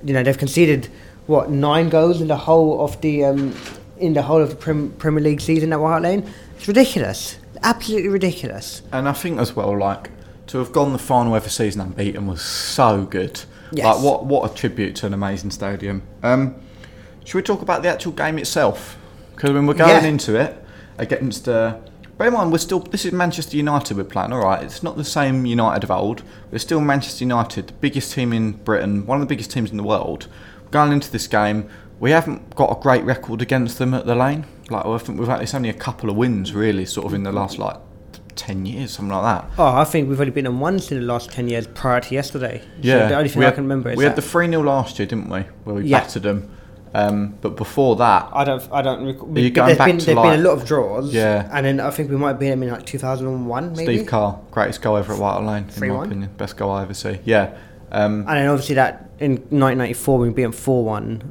[0.03, 0.89] You know, they've conceded
[1.27, 3.55] what nine goals in the whole of the um,
[3.97, 7.37] in the whole of the Prem- Premier League season at White Hart Lane, It's ridiculous.
[7.63, 8.81] Absolutely ridiculous.
[8.91, 10.09] And I think as well, like
[10.47, 13.41] to have gone the final ever season unbeaten was so good.
[13.71, 13.85] Yes.
[13.95, 16.03] Like what what a tribute to an amazing stadium.
[16.23, 16.55] Um,
[17.23, 18.97] should we talk about the actual game itself?
[19.35, 20.09] Because when we're going Yeah.
[20.09, 20.63] into it
[20.97, 21.75] against, uh,
[22.17, 24.31] bear in mind we're still this is Manchester United we're playing.
[24.33, 26.21] All right, it's not the same United of old.
[26.51, 29.77] We're still Manchester United, the biggest team in Britain, one of the biggest teams in
[29.77, 30.27] the world.
[30.71, 31.67] Going into this game,
[31.99, 34.45] we haven't got a great record against them at the lane.
[34.69, 37.23] Like I think we've had it's only a couple of wins really, sort of in
[37.23, 37.77] the last like
[38.35, 39.51] ten years, something like that.
[39.57, 42.13] Oh, I think we've only been on once in the last 10 years prior to
[42.13, 42.59] yesterday.
[42.61, 44.61] So Yeah, the only thing we I can remember is we had the three 0
[44.63, 45.41] last year, didn't we?
[45.63, 45.99] Where we Yeah.
[46.01, 46.49] battered them.
[46.93, 48.63] Um, but before that, I don't.
[48.71, 49.05] I don't.
[49.05, 51.13] Rec- going back been, to, there's like- been a lot of draws.
[51.13, 51.49] Yeah.
[51.51, 53.97] And then I think we might have been in like 2001, maybe.
[53.97, 56.05] Steve Carr, greatest goal ever at White Lane, in my 3-1.
[56.05, 57.19] opinion, best goal I ever see.
[57.25, 57.49] Yeah,
[57.91, 61.21] um, And then obviously that in 1994 we beat them 4-1.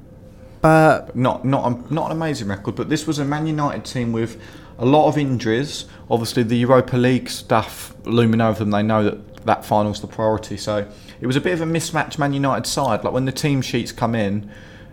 [0.64, 4.12] But not not a, not an amazing record, but this was a Man United team
[4.12, 4.40] with
[4.78, 5.84] a lot of injuries.
[6.10, 8.70] Obviously, the Europa League stuff looming over them.
[8.70, 10.56] They know that that final's the priority.
[10.56, 13.04] So it was a bit of a mismatch Man United side.
[13.04, 14.50] Like when the team sheets come in,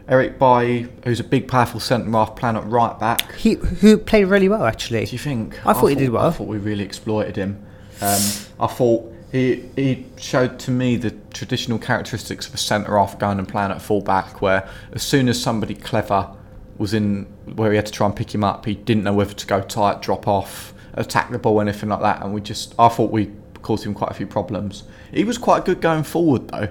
[0.10, 3.34] Eric Bailly, who's a big, powerful centre half, playing at right back.
[3.36, 5.06] he who played really well actually.
[5.06, 5.66] Do you think?
[5.66, 6.28] I thought he did well.
[6.28, 7.66] I thought we really exploited him.
[8.02, 8.22] Um,
[8.60, 13.40] I thought he he showed to me the traditional characteristics of a centre half going
[13.40, 16.30] and playing at full back, where as soon as somebody clever
[16.78, 17.24] was in
[17.56, 19.62] where he had to try and pick him up, he didn't know whether to go
[19.62, 22.24] tight, drop off, attack the ball, anything like that.
[22.24, 24.84] And we just, I thought we caused him quite a few problems.
[25.14, 26.70] He was quite good going forward though.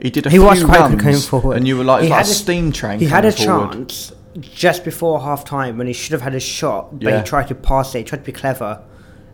[0.00, 1.56] He did a He few was quite good runs, going forward.
[1.56, 2.98] and you were like, He like a had a- steam train.
[2.98, 3.72] He had a forward.
[3.72, 7.18] chance just before half time when he should have had a shot, but Yeah.
[7.20, 7.98] he tried to pass it.
[7.98, 8.82] He tried to be clever.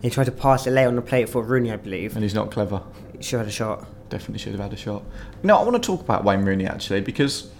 [0.03, 2.15] He tried to pass it late on the plate for Rooney, I believe.
[2.15, 2.83] and he's not clever.
[3.17, 3.87] He should have had a shot.
[4.09, 5.03] definitely should have had a shot.
[5.43, 7.51] No, I want to talk about Wayne Rooney actually because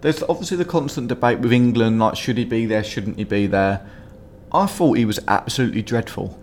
[0.00, 3.46] there's obviously the constant debate with England, like should he be there, shouldn't he be
[3.46, 3.86] there.
[4.52, 6.38] I thought he was absolutely dreadful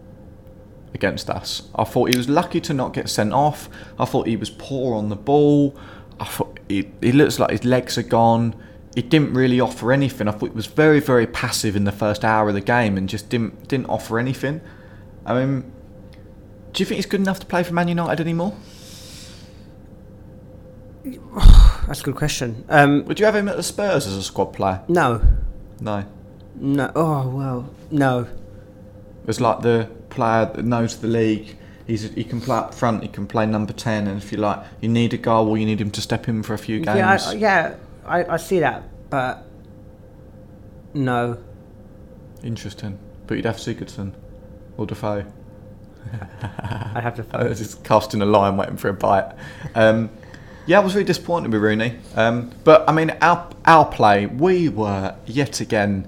[0.93, 1.63] against us.
[1.75, 3.69] I thought he was lucky to not get sent off.
[3.97, 5.75] I thought he was poor on the ball.
[6.19, 8.55] I thought he, he looks like his legs are gone.
[8.95, 10.27] He didn't really offer anything.
[10.27, 13.07] I thought he was very, very passive in the first hour of the game and
[13.07, 14.61] just didn't didn't offer anything.
[15.25, 15.71] I mean,
[16.73, 18.55] do you think he's good enough to play for Man United anymore?
[21.87, 22.63] That's a good question.
[22.69, 24.81] Um, Would you have him at the Spurs as a squad player?
[24.87, 25.21] no,
[25.79, 26.05] No.
[26.55, 26.91] no.
[26.95, 28.27] Oh well, no.
[29.27, 31.57] It's like the player that knows the league.
[31.87, 33.01] He's he can play up front.
[33.03, 34.07] He can play number ten.
[34.07, 36.43] And if you like, you need a goal, or you need him to step in
[36.43, 36.97] for a few games.
[36.97, 37.75] Yeah, I, yeah.
[38.05, 39.43] I, I see that, but
[40.93, 41.37] no.
[42.43, 42.97] Interesting.
[43.27, 44.13] But you'd have Sigurdsson
[44.77, 45.25] or Defoe.
[46.41, 47.25] I'd have to.
[47.37, 49.33] I was just casting a line, waiting for a bite.
[49.75, 50.09] Um,
[50.65, 51.97] yeah, I was really disappointed with Rooney.
[52.15, 56.07] Um, but I mean, our our play, we were yet again,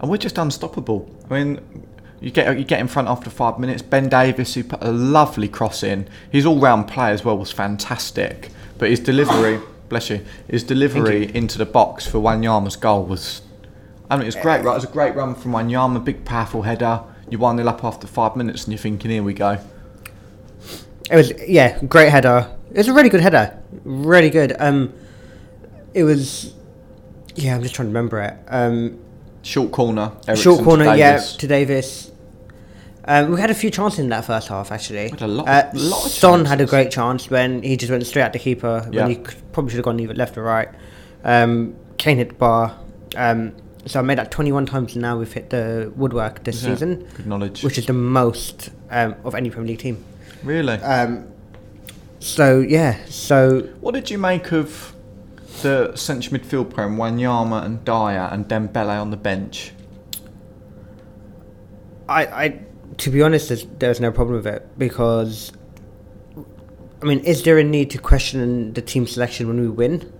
[0.00, 1.10] and we're just unstoppable.
[1.30, 1.86] I mean,
[2.20, 3.82] you get you get in front after five minutes.
[3.82, 8.50] Ben Davies, who put a lovely cross in, his all-round play as well was fantastic.
[8.78, 13.42] But his delivery, bless you, his delivery into the box for Wanyama's goal was.
[14.10, 14.64] I mean, it was great.
[14.64, 17.02] Right, it was a great run from Wanyama, big powerful header.
[17.30, 19.58] You one 0 up after five minutes, and you're thinking, here we go.
[21.10, 22.50] It was yeah, great header.
[22.70, 24.54] It was a really good header, really good.
[24.58, 24.92] Um,
[25.94, 26.54] it was.
[27.34, 28.34] Yeah, I'm just trying to remember it.
[28.48, 28.98] Um,
[29.42, 30.12] Short corner.
[30.26, 32.10] Eriksen short to corner, yeah, to Davies.
[33.04, 35.08] Um, we had a few chances in that first half, actually.
[35.08, 38.22] Had a lot- Uh, lot Son had a great chance when he just went straight
[38.24, 39.02] at the keeper Yeah.
[39.06, 39.16] when he
[39.52, 40.68] probably should have gone either left or right.
[41.24, 42.74] Um, Kane hit the bar.
[43.16, 43.52] Um,
[43.86, 45.18] so I made that 21 times now.
[45.18, 47.62] We've hit the woodwork this Yeah, season, Good knowledge.
[47.62, 50.04] which is the most um, of any Premier League team.
[50.42, 50.74] really?
[50.74, 51.26] Um,
[52.20, 54.94] so yeah, so what did you make of
[55.62, 59.72] the central midfield pair, Wanyama and Dier and Dembele on the bench?
[62.08, 62.60] I, I
[62.98, 65.52] to be honest, there's, there's no problem with it because
[67.00, 70.12] I mean, is there a need to question the team selection when we win?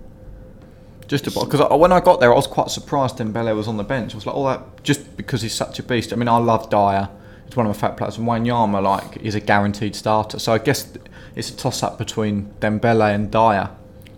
[1.09, 3.83] Just about because when I got there, I was quite surprised Dembele was on the
[3.83, 4.13] bench.
[4.13, 6.13] I was like, oh, that just because he's such a beast.
[6.13, 7.09] I mean, I love Dier;
[7.45, 10.39] he's one of my favourite players, and Wanyama like is a guaranteed starter.
[10.39, 10.87] So I guess
[11.35, 13.69] it's a toss up between Dembele and Dier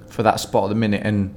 [0.08, 1.02] for that spot at the minute.
[1.06, 1.34] And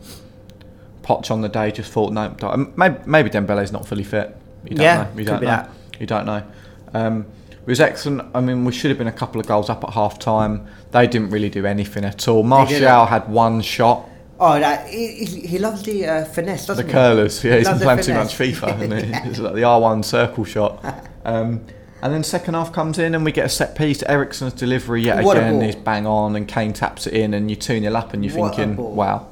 [1.03, 4.37] Poch on the day just thought, no, Dier- maybe, maybe Dembele's not fully fit.
[4.65, 5.09] You don't Yeah, know.
[5.11, 5.53] You could don't be know.
[5.53, 5.71] that.
[6.01, 6.43] You don't know.
[6.95, 8.29] Um, it was excellent.
[8.35, 10.67] I mean, we should have been a couple of goals up at half time.
[10.91, 12.43] They didn't really do anything at all.
[12.43, 14.09] Martial had one shot.
[14.41, 16.93] Oh, that he, he loves the uh, finesse, The doesn't he?
[16.93, 18.37] curlers, yeah, he's been the playing too much.
[18.37, 19.29] FIFA, isn't he?
[19.31, 20.85] It's like the R1 circle shot.
[21.25, 21.65] Um,
[22.03, 24.03] and then second half comes in and we get a set piece.
[24.03, 27.57] Eriksen's delivery yet What again is bang on, and Kane taps it in, and you
[27.57, 29.29] 2 0 up, and you're What thinking, wow.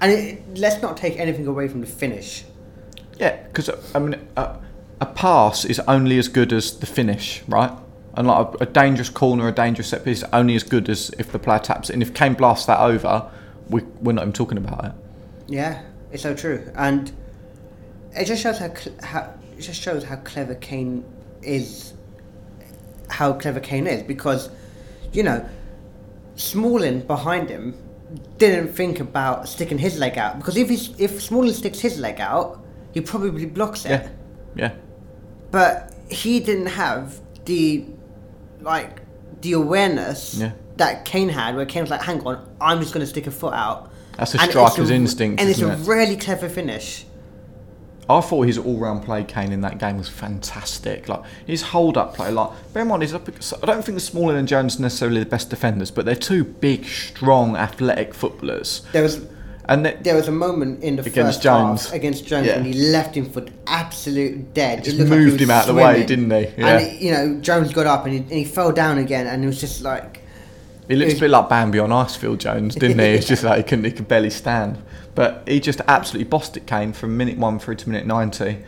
[0.00, 2.44] And it, let's not take anything away from the finish.
[3.18, 4.56] Yeah, because I mean, uh,
[5.00, 7.70] a pass is only as good as the finish, right?
[8.14, 11.10] And like a, a dangerous corner, a dangerous set piece is only as good as
[11.18, 11.92] if the player taps it.
[11.92, 13.30] And if Kane blasts that over,
[13.70, 14.92] we, we're not even talking about it.
[15.48, 17.10] Yeah, it's so true, and
[18.14, 21.04] it just shows how, cl- how it just shows how clever Kane
[21.42, 21.94] is.
[23.08, 24.50] How clever Kane is because,
[25.12, 25.44] you know,
[26.36, 27.74] Smalling behind him
[28.38, 32.20] didn't think about sticking his leg out because if he's, if Smalling sticks his leg
[32.20, 33.90] out, he probably blocks it.
[33.90, 34.08] Yeah,
[34.54, 34.72] yeah.
[35.50, 37.84] But he didn't have the
[38.60, 39.00] like
[39.40, 40.52] the awareness Yeah.
[40.80, 43.30] That Kane had, where Kane was like, "Hang on, I'm just going to stick a
[43.30, 45.86] foot out." That's a And striker's a- instinct, and it's a it?
[45.86, 47.06] really clever finish.
[48.08, 51.08] I thought his all-round play, Kane, in that game was fantastic.
[51.08, 53.28] Like his hold-up play, like bear in mind, he's up.
[53.62, 56.42] I don't think the Smalling and Jones are necessarily the best defenders, but they're two
[56.42, 58.82] big, strong, athletic footballers.
[58.92, 59.20] There was
[59.68, 61.84] And they, there was a moment in the Against first Jones.
[61.84, 62.56] half against Jones Yeah.
[62.56, 64.82] when he left him for absolute dead.
[64.82, 66.48] Just It like moved was him out of the way, didn't he?
[66.58, 66.78] Yeah.
[66.78, 69.46] And you know, Jones got up and he, and he fell down again, and it
[69.46, 70.19] was just like,
[70.90, 73.04] He looks a bit like Bambi on ice Phil Jones, didn't he?
[73.14, 74.82] It's just like he couldn't, he could barely stand.
[75.14, 78.64] But he just absolutely bossed it, Kane, from minute one through to minute 90.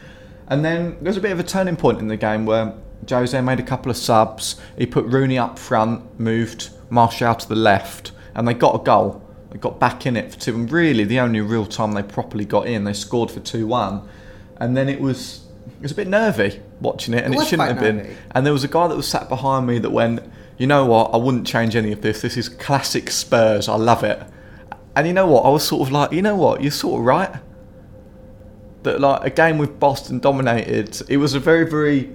[0.46, 2.74] And then there was a bit of a turning point in the game where
[3.08, 4.60] Jose made a couple of subs.
[4.78, 9.20] He put Rooney up front, moved Martial to the left, and they got a goal.
[9.50, 10.54] They got back in it for two.
[10.54, 14.08] And really, the only real time they properly got in, they scored for 2 1.
[14.58, 15.40] And then it was.
[15.66, 18.16] It was a bit nervy watching it, and It it, shouldn't have been.
[18.30, 20.22] And there was a guy that was sat behind me that went,
[20.58, 22.22] you know what, I wouldn't change any of this.
[22.22, 23.68] This is classic Spurs.
[23.68, 24.22] I love it.
[24.94, 27.06] And you know what, I was sort of like, you know what, you're sort of
[27.06, 27.34] right.
[28.82, 31.00] That like a game with Boston dominated.
[31.08, 32.10] It was a very, very.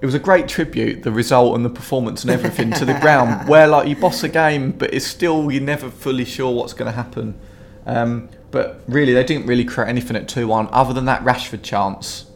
[0.00, 3.48] It was a great tribute, the result and the performance and everything to the ground.
[3.48, 6.90] Where like you boss a game, but it's still you're never fully sure what's going
[6.90, 7.38] to happen.
[7.86, 11.62] Um, but really, they didn't really create anything at two one, other than that Rashford
[11.62, 12.26] chance.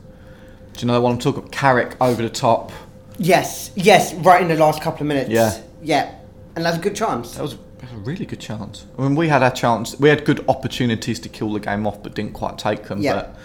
[0.72, 1.52] Do you know what I'm talking about?
[1.52, 2.72] Carrick over the top.
[3.18, 5.30] Yes, yes, right in the last couple of minutes.
[5.30, 5.60] Yeah.
[5.82, 6.14] yeah,
[6.54, 7.34] and that's a good chance.
[7.36, 8.84] That was, a really good chance.
[8.98, 9.98] I mean, we had our chance.
[9.98, 13.00] We had good opportunities to kill the game off, but didn't quite take them.
[13.00, 13.14] Yeah.
[13.14, 13.36] But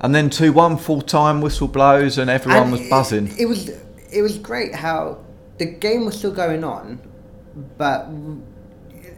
[0.00, 3.30] and then two one full time whistle blows and everyone And was it- buzzing.
[3.38, 3.68] It, was
[4.12, 5.18] it was great how
[5.58, 7.00] the game was still going on,
[7.78, 8.08] but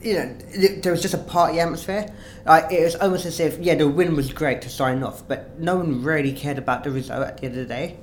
[0.03, 0.37] you know
[0.83, 2.13] there was just a party atmosphere.
[2.45, 5.59] Like it was almost as if yeah the win was great to sign off, but
[5.59, 7.99] no one really cared about the result at the end of the day.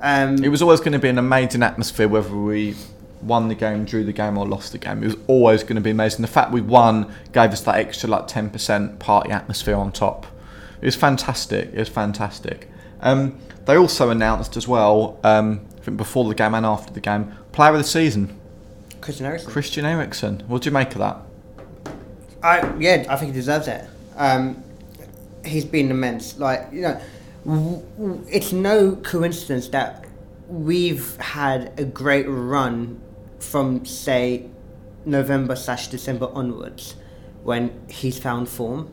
[0.00, 2.76] Um, it was always going to be an amazing atmosphere, whether we
[3.22, 5.02] won the game, drew the game, or lost the game.
[5.02, 6.22] It was always going to be amazing.
[6.22, 10.26] The fact we won gave us that extra like ten percent party atmosphere on top.
[10.80, 11.70] It was fantastic.
[11.72, 12.68] It was fantastic.
[13.00, 17.00] Um, they also announced as well, um, I think before the game and after the
[17.00, 18.38] game, player of the season,
[19.00, 19.50] Christian Eriksen.
[19.50, 20.40] Christian Eriksen.
[20.46, 21.16] What do you make of that?
[22.42, 23.84] I yeah, I think he deserves it.
[24.16, 24.62] Um,
[25.44, 26.38] he's been immense.
[26.38, 27.04] Like you know, w- w-
[28.28, 30.04] it's no coincidence that
[30.48, 33.00] we've had a great run
[33.38, 34.48] from say
[35.04, 36.96] November slash December onwards,
[37.44, 38.92] when he's found form.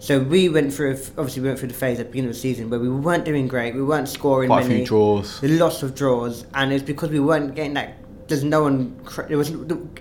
[0.00, 2.40] So we went through obviously we went through the phase at the beginning of the
[2.40, 3.74] season where we weren't doing great.
[3.74, 5.42] We weren't scoring Quite a many few draws.
[5.42, 7.96] lots of draws, and it's because we weren't getting that.
[8.28, 8.98] There's no one.
[9.28, 9.52] There was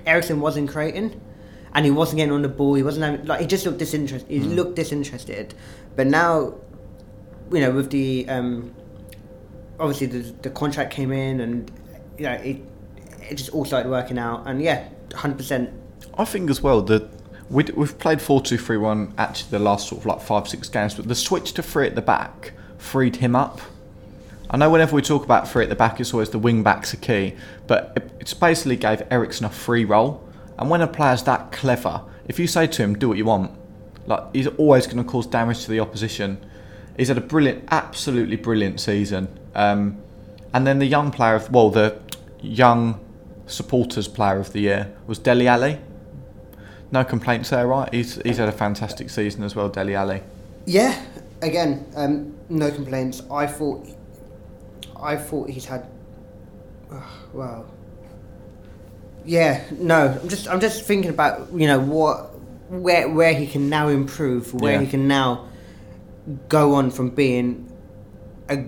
[0.06, 1.20] Eriksen wasn't creating,
[1.74, 2.76] and he wasn't getting on the ball.
[2.76, 4.30] He wasn't having, like he just looked disinterested.
[4.30, 4.52] He hmm.
[4.52, 5.56] looked disinterested.
[5.96, 6.56] But now,
[7.52, 8.74] you know, with the um,
[9.80, 11.72] obviously the the contract came in, and
[12.18, 12.58] you know it
[13.30, 14.44] it just all started working out.
[14.48, 15.70] And yeah, hundred percent.
[16.18, 17.08] I think as well that
[17.50, 20.68] we we've played 4 2 3 1 actually the last sort of like five, six
[20.70, 23.62] games, but the switch to three at the back freed him up.
[24.50, 26.94] I know whenever we talk about three at the back, it's always the wing backs
[26.94, 27.36] are key,
[27.68, 30.24] but it- it's basically gave Eriksen a free role.
[30.58, 33.52] And when a player's that clever, if you say to him, do what you want,
[34.06, 36.38] like he's always going to cause damage to the opposition.
[36.98, 39.28] He's had a brilliant, absolutely brilliant season.
[39.56, 39.98] Um,
[40.54, 41.98] and then the young player of, well, the
[42.42, 43.00] young
[43.46, 45.80] supporters player of the year was Dele Alli.
[46.92, 47.94] No complaints there, right?
[47.94, 50.22] He's he's had a fantastic season as well, Dele Alli.
[50.66, 51.00] Yeah,
[51.42, 53.22] again, um, no complaints.
[53.30, 53.86] I thought,
[55.00, 55.86] I thought he's had.
[57.34, 57.66] well,
[59.26, 60.18] Yeah, no.
[60.22, 64.54] I'm just, I'm just thinking about you know what, where, where he can now improve,
[64.54, 64.80] where Yeah.
[64.82, 65.46] he can now
[66.50, 67.72] go on from being
[68.50, 68.66] a,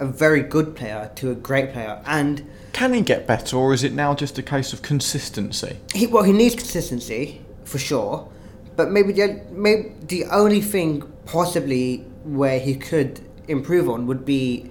[0.00, 3.82] a very good player to a great player, and Can he get better, or is
[3.84, 5.76] it now just a case of consistency?
[5.94, 8.28] he well he needs consistency for sure,
[8.76, 14.70] but maybe the maybe the only thing possibly where he could improve on would be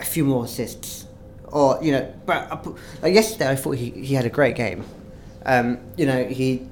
[0.00, 1.06] a few more assists,
[1.46, 2.14] or you know.
[2.26, 2.66] But
[3.02, 4.84] like yesterday, I thought he, he had a great game.
[5.46, 6.66] Um, you know he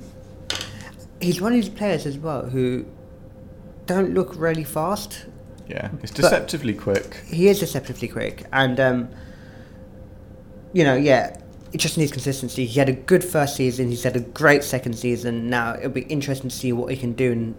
[1.21, 2.87] he's one of these players as well who
[3.91, 5.27] don't look really fast.
[5.67, 7.23] Yeah, it's deceptively quick.
[7.27, 9.09] He is deceptively quick, and um,
[10.73, 11.37] you know, yeah,
[11.73, 12.67] it just needs consistency.
[12.67, 13.89] He had a good first season.
[13.89, 15.51] He's had a great second season.
[15.51, 17.33] Now it'll be interesting to see what he can do.
[17.33, 17.55] In,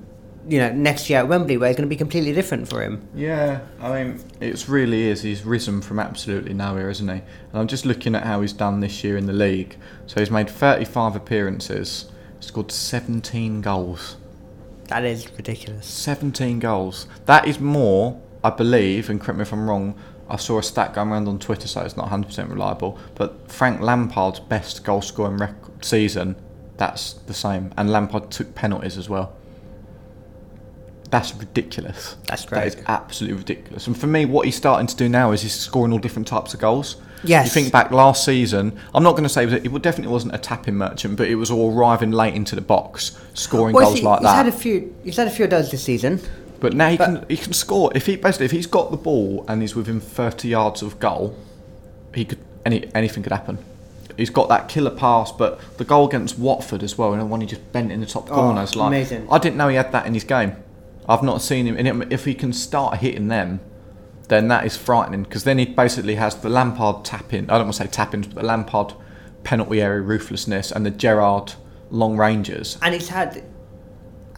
[0.48, 3.08] you know, next year at Wembley, where it's going to be completely different for him.
[3.14, 5.22] Yeah, I mean, it really is.
[5.22, 7.14] He's risen from absolutely nowhere, isn't he?
[7.14, 9.78] And I'm just looking at how he's done this year in the league.
[10.08, 14.18] So he's made 35 appearances, scored 17 goals.
[14.92, 15.86] That is ridiculous.
[15.86, 17.08] 17 goals.
[17.26, 19.98] That is more, I believe, and correct me if I'm wrong,
[20.30, 23.80] I saw a stat going around on Twitter, so it's not 100% reliable, but Frank
[23.80, 26.36] Lampard's best goal scoring record season,
[26.76, 27.74] that's the same.
[27.78, 29.34] And Lampard took penalties as well.
[31.10, 32.18] That's ridiculous.
[32.28, 33.88] That's That is absolutely ridiculous.
[33.88, 36.54] And for me, what he's starting to do now is he's scoring all different types
[36.54, 36.98] of goals.
[37.24, 37.46] Yes.
[37.48, 40.38] You think back last season, I'm not going to say that it definitely wasn't a
[40.38, 44.20] tapping merchant, but it was all arriving late into the box, scoring Well, goals like
[44.20, 44.36] he's that.
[44.36, 44.96] had a few.
[45.04, 46.20] He's had a few of those this season.
[46.60, 48.98] But now he But- can he can score if he basically if he's got the
[48.98, 51.36] ball and he's within 30 yards of goal,
[52.14, 53.58] he could any anything could happen.
[54.18, 57.42] He's got that killer pass, but the goal against Watford as well, and the one
[57.42, 58.62] he just bent in the top corner.
[58.62, 58.80] Oh.
[58.80, 59.28] Like amazing.
[59.32, 60.54] I didn't know he had that in his game.
[61.10, 61.78] I've not seen him.
[61.78, 63.60] And if he can start hitting them,
[64.32, 67.50] then that is frightening because then he basically has the Lampard tapping.
[67.50, 68.94] I don't want to say tappings, but the Lampard
[69.44, 71.54] penalty area ruthlessness and the Gerrard
[71.90, 72.78] long ranges.
[72.82, 73.44] And he's had,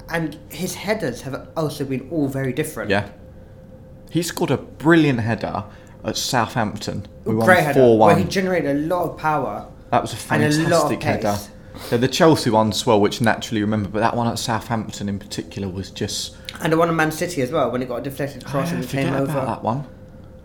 [0.10, 2.89] and his headers have also been all very different.
[2.89, 3.10] Yeah.
[4.10, 5.63] He scored a brilliant header
[6.03, 7.06] at Southampton.
[7.23, 9.69] We won Great header, 4 where he generated a lot of power.
[9.91, 11.34] That was a and a lot of fantastic header.
[11.34, 11.49] pace.
[11.91, 15.19] Yeah, the Chelsea one as well, which naturally remember, but that one at Southampton in
[15.19, 16.36] particular was just.
[16.62, 18.75] And the one in Man City as well, when it got a deflected cross I
[18.75, 19.45] and it forget came about over.
[19.45, 19.86] that one.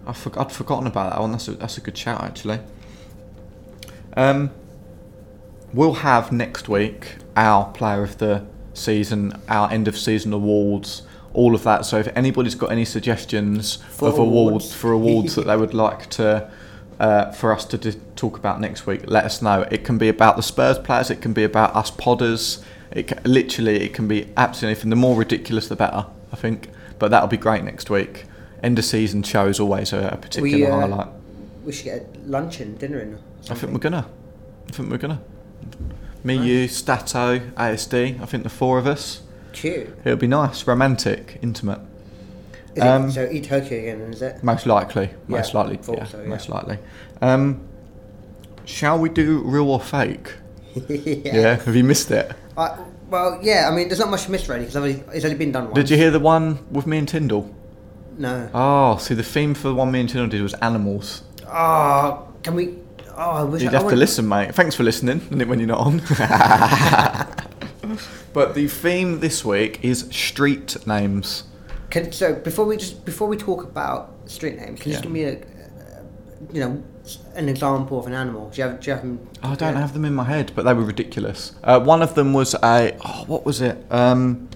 [0.07, 1.33] I forg I'd forgotten about that one.
[1.33, 2.61] That's a, that's a good shout, actually.
[4.17, 4.51] Um,
[5.73, 11.03] we'll have next week our player of the season, our end of season awards,
[11.35, 11.85] all of that.
[11.85, 14.75] So if anybody's got any suggestions For of awards awards.
[14.75, 16.51] for awards that they would like to
[16.99, 19.63] uh, for us to d- talk about next week, let us know.
[19.71, 21.11] It can be about the Spurs players.
[21.11, 22.63] It can be about us podders.
[22.91, 24.91] It ca literally it can be absolutely anything.
[24.91, 26.07] The more ridiculous, the better.
[26.33, 26.71] I think.
[26.99, 28.25] But that'll be great next week.
[28.63, 31.09] End of season show is always a, a particular We, uh, highlight.
[31.65, 33.19] We should get lunch and dinner in.
[33.51, 34.09] I think we're gonna.
[34.69, 35.21] I think we're gonna.
[36.25, 38.21] Me, you, Stato, ASD.
[38.21, 39.23] I think the four of us.
[39.53, 39.97] Cute.
[40.05, 41.81] It'll be nice, romantic, intimate.
[42.79, 44.43] Is Um, it, so eat Tokyo again, is it?
[44.43, 45.11] Most likely.
[45.27, 45.95] Most Yeah, likely.
[45.95, 46.79] Yeah, so, Most likely.
[47.21, 47.61] Um,
[48.65, 50.35] shall we do real or fake?
[50.89, 51.57] Yeah.
[51.65, 52.33] Have you missed it?
[52.57, 52.77] Uh,
[53.11, 53.69] well, yeah.
[53.71, 54.77] I mean, there's not much missed really because
[55.15, 55.75] it's only been done once.
[55.75, 57.53] Did you hear the one with me and Tyndall?
[58.17, 58.49] No.
[58.55, 61.23] Oh, see, the theme for the one me and Tyndall did was animals.
[61.49, 62.77] Oh, can we?
[63.17, 64.55] Oh, I wish You'd I have to would- listen, mate.
[64.55, 65.99] Thanks for listening when you're not on.
[68.33, 71.45] but the theme this week is street names.
[71.91, 75.01] Can, so before we just before we talk about street names, can you Yeah.
[75.01, 76.03] just give me a, uh,
[76.53, 76.83] you know,
[77.35, 78.51] an example of an animal?
[78.51, 78.81] Do you have?
[78.81, 79.27] Do you have them?
[79.43, 81.53] I don't have them in my head, but they were ridiculous.
[81.65, 83.79] Uh, one of them was a oh, what was it?
[83.91, 84.49] Um,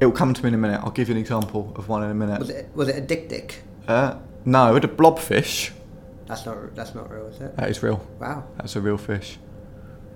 [0.00, 0.80] it will come to me in a minute.
[0.84, 2.38] I'll give you an example of one in a minute.
[2.38, 3.62] Was it was it a dik-dik?
[3.88, 5.70] Uh, no, it had a blobfish.
[6.26, 7.56] That's not that's not real, is it?
[7.56, 8.00] That is real.
[8.20, 8.44] Wow.
[8.58, 9.38] That's a real fish.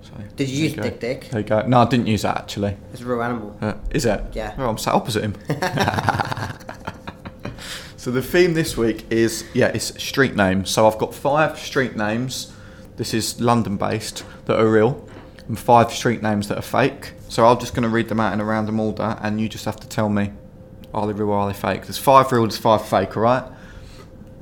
[0.01, 1.29] So, Did you use dik-dik?
[1.29, 1.61] There you go.
[1.67, 2.77] No, I didn't use that actually.
[2.93, 3.57] It's a real animal.
[3.61, 4.21] Uh, is it?
[4.33, 4.55] Yeah.
[4.57, 5.35] Oh, I'm sat opposite him.
[7.97, 10.69] so the theme this week is yeah, it's street names.
[10.69, 12.53] So I've got five street names.
[12.95, 15.07] This is London based that are real,
[15.47, 17.13] and five street names that are fake.
[17.29, 19.65] So I'm just going to read them out in a random order, and you just
[19.65, 20.31] have to tell me
[20.93, 21.83] are they real or are they fake.
[21.83, 23.15] There's five real, there's five fake.
[23.15, 23.43] All right.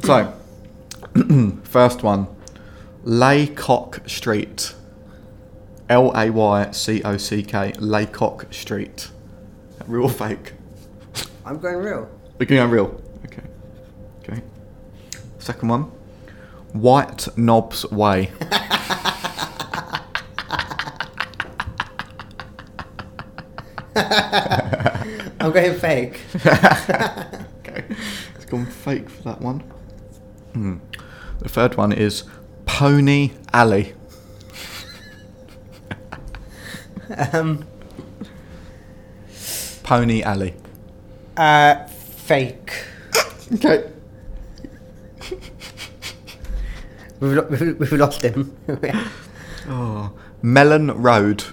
[0.03, 0.33] So
[1.63, 2.27] first one,
[3.03, 4.73] Laycock Street.
[5.89, 9.09] L A Y C O C K, Laycock Street.
[9.87, 10.53] Real or fake?
[11.45, 12.09] I'm going real.
[12.39, 13.01] We're going real.
[13.25, 13.43] Okay.
[14.23, 14.41] Okay.
[15.37, 15.83] Second one.
[16.73, 18.31] White Knobs Way.
[23.95, 26.21] I'm going fake.
[26.35, 27.85] okay.
[28.35, 29.59] It's gone fake for that one.
[30.53, 30.77] Hmm.
[31.39, 32.23] The third one is
[32.65, 33.93] Pony Alley.
[37.33, 37.65] Um,
[39.83, 40.53] Pony Alley.
[41.37, 42.73] uh, fake.
[43.53, 43.91] Okay.
[47.19, 48.55] We've, lo- we've, we've lost him.
[49.67, 50.11] Oh.
[50.43, 51.43] Melon Road.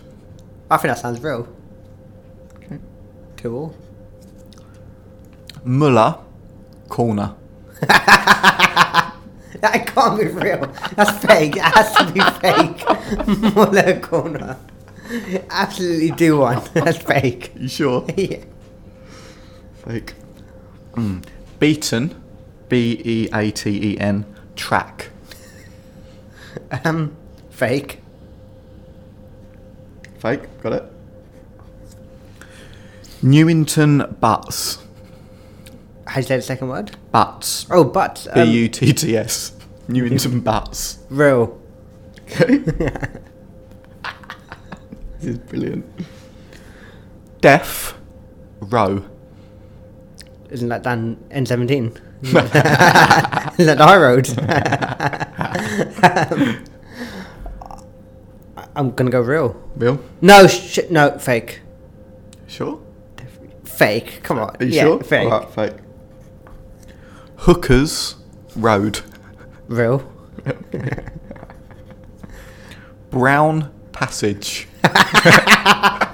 [0.70, 1.48] I think that sounds real.
[2.56, 2.78] Okay.
[3.38, 3.74] Cool.
[5.64, 6.18] Muller
[6.88, 7.34] Corner.
[9.60, 10.66] That can't be real.
[10.96, 11.54] That's fake.
[11.56, 13.54] It has to be fake.
[13.54, 14.56] Muller corner.
[15.50, 16.62] Absolutely do one.
[16.74, 17.52] That's fake.
[17.56, 18.06] You sure?
[18.16, 18.44] yeah.
[19.84, 20.14] Fake.
[20.92, 21.24] Mm.
[21.58, 22.22] Beaten,
[22.68, 24.24] B E A T E N,
[24.56, 25.10] track.
[26.84, 27.16] Um,
[27.50, 28.00] fake.
[30.18, 30.84] Fake, got it.
[33.22, 34.78] Newington Butts.
[36.06, 36.96] How do you say the second word?
[37.10, 37.66] Butts.
[37.70, 38.28] Oh, butts.
[38.34, 39.52] B um, U T T S.
[39.88, 40.98] Newington Butts.
[41.10, 41.60] real.
[42.24, 42.62] Okay.
[45.22, 45.86] This is brilliant.
[47.40, 47.96] Deaf
[48.60, 49.04] row.
[50.50, 51.96] Isn't that down N17?
[52.24, 54.28] Is that the high road?
[56.36, 56.64] um,
[58.76, 59.54] I'm gonna go real.
[59.76, 60.02] Real?
[60.20, 61.60] No, shit, no, fake.
[62.48, 62.82] Sure?
[63.64, 64.22] Fake.
[64.24, 64.56] Come on.
[64.58, 65.02] Are you yeah, sure?
[65.02, 65.30] Fake.
[65.30, 65.76] Alright, fake.
[67.36, 68.16] Hookers
[68.56, 69.00] Road.
[69.68, 69.98] Real.
[73.10, 74.66] Brown Passage.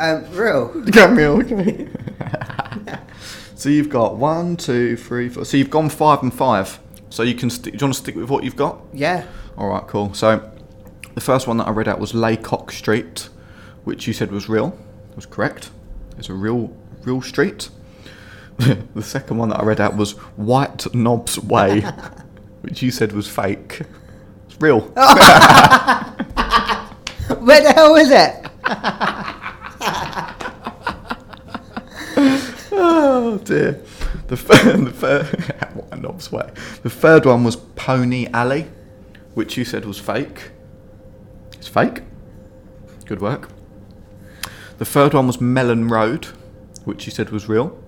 [0.00, 0.68] Um, real.
[0.92, 1.88] Camille, okay.
[3.54, 5.44] so you've got one, two, three, four.
[5.44, 6.78] So you've gone five and five.
[7.10, 7.50] So you can.
[7.50, 8.80] St- do you want to stick with what you've got?
[8.92, 9.26] Yeah.
[9.58, 10.14] All right, cool.
[10.14, 10.50] So
[11.14, 13.28] the first one that I read out was Laycock Street,
[13.84, 14.78] which you said was real.
[15.16, 15.70] Was correct.
[16.18, 17.68] It's a real, real street.
[18.94, 21.80] the second one that I read out was White Knobs Way,
[22.60, 23.80] which you said was fake.
[24.46, 24.80] It's real.
[27.40, 28.46] Where the hell is it?
[32.72, 33.80] Oh dear.
[34.26, 34.84] The third,
[35.90, 36.50] the Knobs Way.
[36.82, 38.66] The third one was Pony Alley,
[39.32, 40.50] which you said was fake.
[41.54, 42.02] It's fake.
[43.06, 43.48] Good work.
[44.76, 46.26] The third one was Melon Road,
[46.84, 47.79] which you said was real.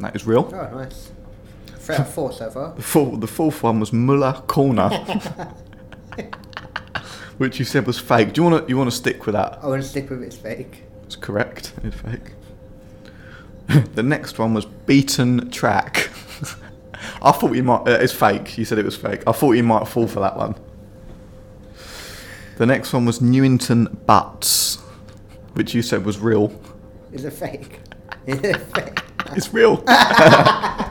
[0.00, 0.50] And that is real.
[0.54, 1.10] Oh, nice.
[1.66, 2.72] Three out of four so far.
[2.74, 4.88] The, the fourth one was Muller Corner,
[7.36, 8.32] which you said was fake.
[8.32, 9.58] Do you want to you want to stick with that?
[9.62, 10.84] I want to stick with it's fake.
[11.02, 11.74] It's correct.
[11.84, 12.32] It's fake.
[13.94, 16.08] the next one was Beaten Track.
[17.20, 17.86] I thought you might.
[17.86, 18.56] Uh, it's fake.
[18.56, 19.22] You said it was fake.
[19.26, 20.54] I thought you might fall for that one.
[22.56, 24.76] The next one was Newington Butts,
[25.52, 26.58] which you said was real.
[27.12, 27.80] Is it fake?
[28.26, 29.00] Is it fake?
[29.36, 29.84] It's real.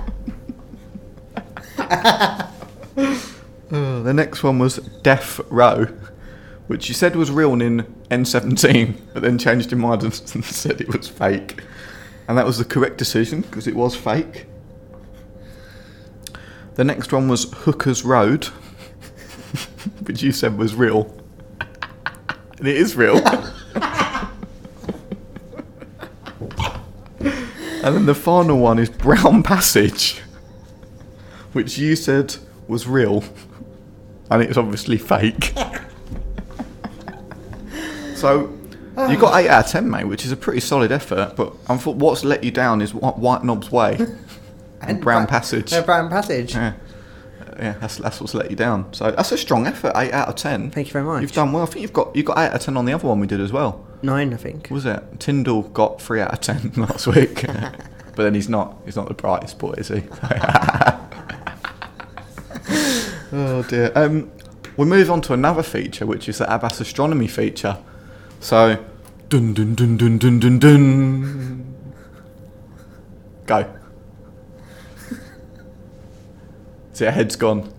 [3.72, 5.86] Uh, the next one was Death Row,
[6.66, 10.88] which you said was real in N17, but then changed your mind and said it
[10.88, 11.62] was fake.
[12.28, 14.48] And that was the correct decision because it was fake.
[16.76, 18.46] The next one was Hooker's Road,
[20.06, 21.16] which you said was real.
[22.58, 23.22] And it is real.
[27.84, 30.22] And then the final one is Brown Passage,
[31.54, 32.36] which you said
[32.68, 33.24] was real,
[34.30, 35.54] and it's obviously fake.
[38.16, 38.54] so
[39.10, 41.34] you got eight out of ten, mate, which is a pretty solid effort.
[41.38, 43.98] But I thought what's let you down is Wh- White Knob's Way
[44.82, 45.72] and Brown Bra- Passage.
[45.72, 46.54] No, Brown Passage.
[46.56, 46.74] Yeah,
[47.42, 48.92] uh, yeah, that's that's what's let you down.
[48.94, 50.70] So that's a strong effort, eight out of ten.
[50.70, 51.22] Thank you very much.
[51.22, 51.64] You've done well.
[51.64, 53.28] I think you've got you got eight out of ten on the other one we
[53.28, 53.86] did as well.
[54.02, 54.70] Nine, I think.
[54.72, 55.04] Was it?
[55.20, 58.78] Tyndall got three out of ten last week, but then he's not.
[58.86, 60.04] He's not the brightest boy, is he?
[63.34, 63.92] oh dear.
[63.96, 64.32] Um,
[64.78, 67.78] we move on to another feature, which is the Abbas astronomy feature.
[68.40, 68.86] So,
[69.28, 71.76] dun dun dun dun dun dun dun.
[73.46, 73.76] Go.
[76.94, 77.74] See, your head's gone.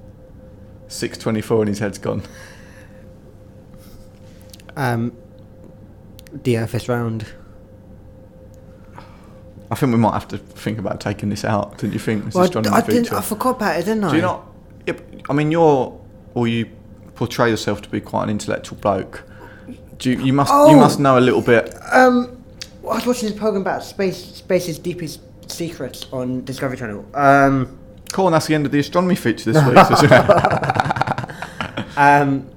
[0.89, 2.23] Six twenty-four, and his head's gone.
[4.77, 5.13] Um,
[6.47, 7.27] Earth round.
[9.71, 11.79] I think we might have to think about taking this out.
[11.79, 12.25] Didn't you think?
[12.25, 13.13] This Well, I, astronomy I didn't.
[13.13, 14.11] I forgot about it, didn't I?
[14.11, 14.47] Do you not?
[15.29, 16.01] I mean, you're
[16.35, 16.67] or you
[17.15, 19.23] portray yourself to be quite an intellectual bloke.
[19.99, 20.77] Do you, you must you Oh.
[20.77, 21.75] must know a little bit.
[21.93, 22.43] Um,
[22.83, 25.21] I was watching this program about space, space's deepest
[25.51, 27.05] secrets on Discovery Channel.
[27.15, 27.77] Um,
[28.13, 30.11] Cool, and that's the end of the astronomy feature this week.
[31.97, 32.49] Um,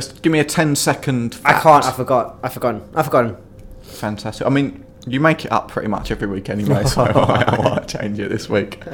[0.00, 1.38] just give me a 10 second.
[1.44, 1.84] I can't.
[1.84, 2.38] I forgot.
[2.42, 2.82] I've forgotten.
[2.94, 3.36] I've forgotten.
[3.82, 4.46] Fantastic.
[4.46, 8.18] I mean, you make it up pretty much every week anyway, so I might change
[8.20, 8.82] it this week.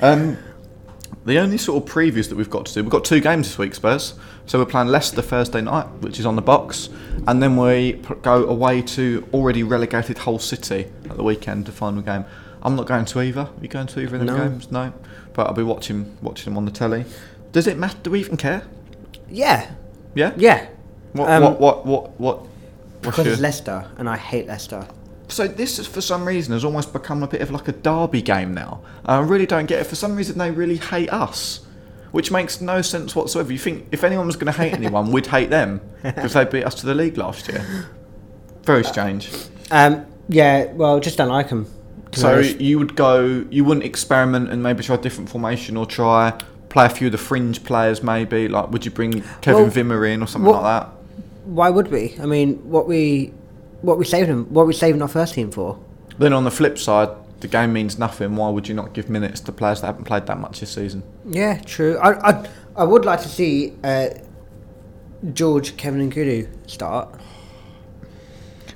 [0.00, 0.36] um,
[1.24, 3.58] the only sort of previews that we've got to do, we've got two games this
[3.58, 4.14] week, Spurs.
[4.46, 6.90] So we're playing Leicester Thursday night, which is on the box,
[7.26, 12.02] and then we go away to already relegated Hull City at the weekend to final
[12.02, 12.24] game.
[12.62, 13.42] I'm not going to either.
[13.42, 14.36] Are you going to either of the No.
[14.36, 14.70] games?
[14.70, 14.92] No.
[15.32, 17.04] But I'll be watching watching them on the telly.
[17.52, 17.96] Does it matter?
[18.02, 18.62] Do we even care?
[19.34, 19.70] Yeah.
[20.14, 20.32] Yeah.
[20.36, 20.66] Yeah.
[21.12, 21.28] What?
[21.30, 21.60] Um, what?
[21.60, 21.86] What?
[21.86, 22.20] What?
[22.20, 22.46] What?
[23.02, 24.86] Because your- it's Leicester, and I hate Leicester.
[25.28, 28.22] So this, is, for some reason, has almost become a bit of like a derby
[28.22, 28.82] game now.
[29.06, 29.84] I really don't get it.
[29.86, 31.60] For some reason, they really hate us.
[32.12, 33.50] which makes no sense whatsoever.
[33.52, 36.62] You think if anyone was going to hate anyone, we'd hate them because they beat
[36.64, 37.88] us to the league last year.
[38.62, 39.30] Very strange.
[39.72, 41.66] Um, yeah, well, just don't like them.
[42.12, 46.38] So you would go, you wouldn't experiment and maybe try a different formation or try
[46.74, 48.48] play a few of the fringe players maybe.
[48.48, 50.90] Like, would you bring Kevin Well, Wimmer in or something what- like that?
[51.46, 52.14] why would we?
[52.20, 53.32] I mean, what we
[53.82, 54.44] what we saving him?
[54.52, 55.78] What we saving our first team for?
[56.18, 57.10] Then on the flip side,
[57.40, 58.34] the game means nothing.
[58.36, 61.02] Why would you not give minutes to players that haven't played that much this season?
[61.26, 61.98] Yeah, true.
[61.98, 64.06] I I, I would like to see uh,
[65.34, 67.08] George, Kevin, and Kudu start.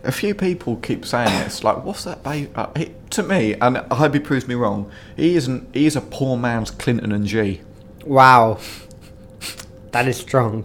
[0.04, 2.22] A few people keep saying this, like, what's that?
[2.22, 4.90] Ba- uh, he, to me, and I hope he proves me wrong.
[5.16, 5.74] He isn't.
[5.74, 7.60] He is a poor man's Clinton N'Jie.
[8.08, 8.58] Wow,
[9.92, 10.64] that is strong.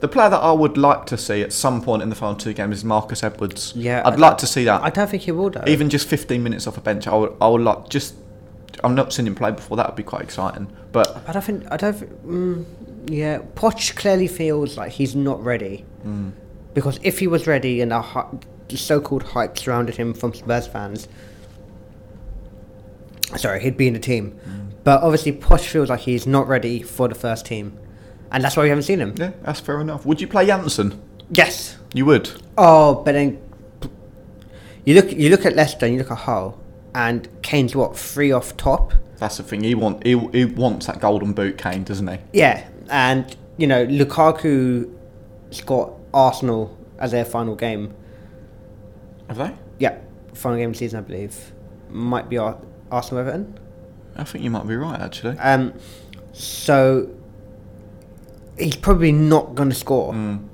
[0.00, 2.52] The player that I would like to see at some point in the final two
[2.54, 3.74] games is Marcus Edwards.
[3.76, 4.82] Yeah, I'd I- like to see that.
[4.82, 5.64] I don't think he will though.
[5.66, 8.14] Even just 15 minutes off a bench, I would, I would like just.
[8.84, 9.76] I've not seen him play before.
[9.76, 10.74] That would be quite exciting.
[10.92, 12.26] But I don't think I don't.
[12.26, 12.64] Mm,
[13.10, 15.84] yeah, Poch clearly feels like he's not ready.
[16.06, 16.32] Mm.
[16.72, 21.08] Because if he was ready and the, so-called hype surrounded him from Spurs fans,
[23.36, 24.38] sorry, he'd be in the team.
[24.46, 24.65] Mm.
[24.86, 27.76] But obviously, Poch feels like he's not ready for the first team,
[28.30, 29.14] and that's why we haven't seen him.
[29.16, 30.06] yeah, that's fair enough.
[30.06, 31.02] Would you play Janssen?
[31.28, 31.76] Yes.
[31.92, 32.30] You would.
[32.56, 33.42] Oh, but then
[34.84, 36.62] you look you look at Leicester and you look at Hull,
[36.94, 38.92] and Kane's what three off top.
[39.16, 39.64] That's the thing.
[39.64, 42.18] He want he, he wants that golden boot, Kane, doesn't he?
[42.32, 44.86] Yeah, and you know Lukaku's
[45.62, 47.92] got Arsenal as their final game.
[49.26, 49.52] Have they?
[49.80, 49.98] Yeah,
[50.32, 51.52] final game of the season, I believe.
[51.90, 52.60] Might be Ar-
[52.92, 53.58] Arsenal Everton.
[54.16, 55.38] I think you might be right, actually.
[55.38, 55.74] Um,
[56.32, 57.08] so
[58.58, 60.12] he's probably not going to score.
[60.12, 60.48] Mm.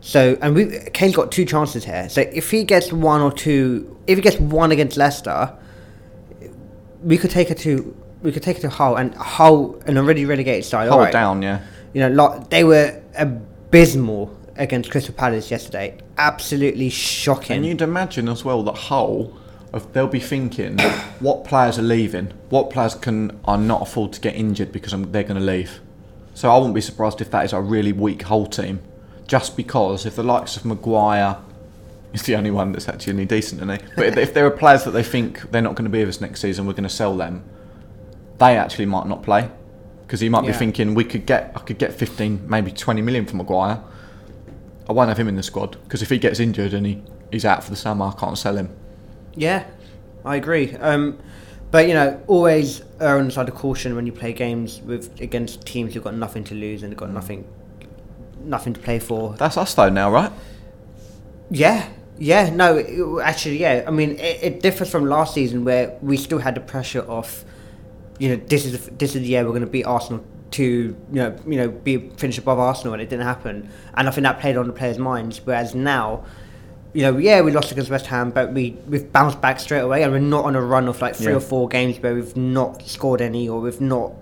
[0.00, 2.08] So and we Kane's got two chances here.
[2.08, 5.56] So if he gets one or two, if he gets one against Leicester,
[7.02, 10.24] we could take it to we could take it to Hull and Hull an already
[10.24, 10.88] relegated side.
[10.88, 11.12] Hold alright.
[11.12, 11.62] down, yeah.
[11.92, 15.98] You know, lot, they were abysmal against Crystal Palace yesterday.
[16.18, 17.58] Absolutely shocking.
[17.58, 19.36] And you'd imagine as well that Hull,
[19.72, 20.78] of- they'll be thinking,
[21.20, 22.32] what players are leaving?
[22.50, 25.80] What players can are not afford to get injured because I'm, they're going to leave?
[26.34, 28.80] So I wouldn't be surprised if that is a really weak whole team,
[29.26, 31.36] just because if the likes of Maguire
[32.12, 33.86] is the only one that's actually any decent, isn't he?
[33.96, 36.20] But if, there are players that they think they're not going to be with us
[36.20, 37.44] next season, we're going to sell them.
[38.38, 39.50] They actually might not play
[40.02, 43.24] because he might be thinking we could get I could get 15, maybe 20 million
[43.24, 43.82] from Maguire.
[44.88, 47.44] I won't have him in the squad because if he gets injured and he, he's
[47.44, 48.74] out for the summer, I can't sell him.
[49.34, 49.64] Yeah,
[50.24, 50.74] I agree.
[50.76, 51.18] Um,
[51.70, 55.20] but you know, always err on the side of caution when you play games with
[55.20, 57.46] against teams who've got nothing to lose and they've got nothing,
[58.44, 59.34] nothing to play for.
[59.34, 60.30] That's us though now, right?
[61.50, 62.50] Yeah, yeah.
[62.50, 63.84] No, it- actually, yeah.
[63.86, 67.44] I mean, it, it differs from last season where we still had the pressure of,
[68.18, 70.96] you know, this is this is the year we're going to beat Arsenal to you
[71.10, 73.70] know you know be finish above Arsenal, and it didn't happen.
[73.94, 75.40] And I think that played on the players' minds.
[75.44, 76.24] Whereas now.
[76.94, 80.02] You know, yeah, we lost against West Ham, but we we've bounced back straight away,
[80.02, 81.38] and we're not on a run of like three Yeah.
[81.38, 84.12] or four games where we've not scored any, or we've not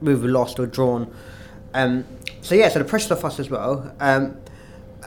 [0.00, 1.12] we've lost or drawn.
[1.74, 2.04] Um,
[2.40, 3.92] so yeah, so the pressure's off us as well.
[4.00, 4.38] Um,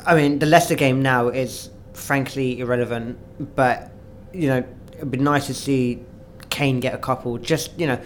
[0.06, 3.18] I mean, the Leicester game now is frankly irrelevant,
[3.56, 3.92] but
[4.32, 6.04] you know, it'd be nice to see
[6.52, 7.40] Kane get a couple.
[7.40, 8.00] Just you know,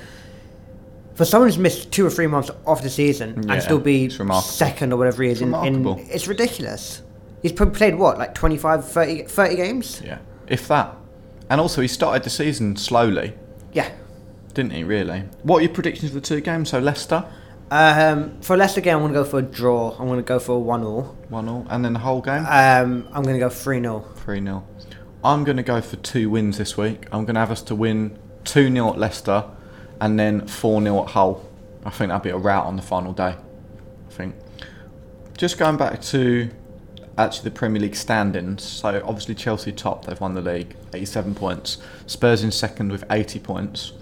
[1.15, 4.09] for someone who's missed two or three months off the season Yeah, and still be
[4.41, 7.02] second or whatever he is in, in, it's ridiculous.
[7.43, 10.01] He's probably played what, like 25, 30, 30 games?
[10.03, 10.17] Yeah.
[10.47, 10.95] If that.
[11.49, 13.33] And also, he started the season slowly,
[13.73, 13.89] Yeah.
[14.53, 15.25] didn't he, really?
[15.43, 16.69] What are your predictions for the two games?
[16.69, 17.25] So, Leicester,
[17.69, 19.91] Um, for Leicester game, I'm going to go for a draw.
[19.99, 21.15] I'm going to go for a 1 all.
[21.29, 21.65] 1 0.
[21.69, 24.05] And then the whole game, Um, I'm going to go 3 0.
[24.15, 24.63] 3 0.
[25.23, 27.07] I'm going to go for two wins this week.
[27.11, 29.45] I'm going to have us to win 2 0 at Leicester
[29.99, 31.45] and then 4 0 at Hull.
[31.85, 33.35] I think that'll be a rout on the final day.
[34.07, 34.35] I think.
[35.37, 36.49] Just going back to
[37.17, 38.63] actually the Premier League standings.
[38.63, 41.77] So obviously Chelsea top, they've won the league, 87 points.
[42.07, 43.93] Spurs in second with 80 points.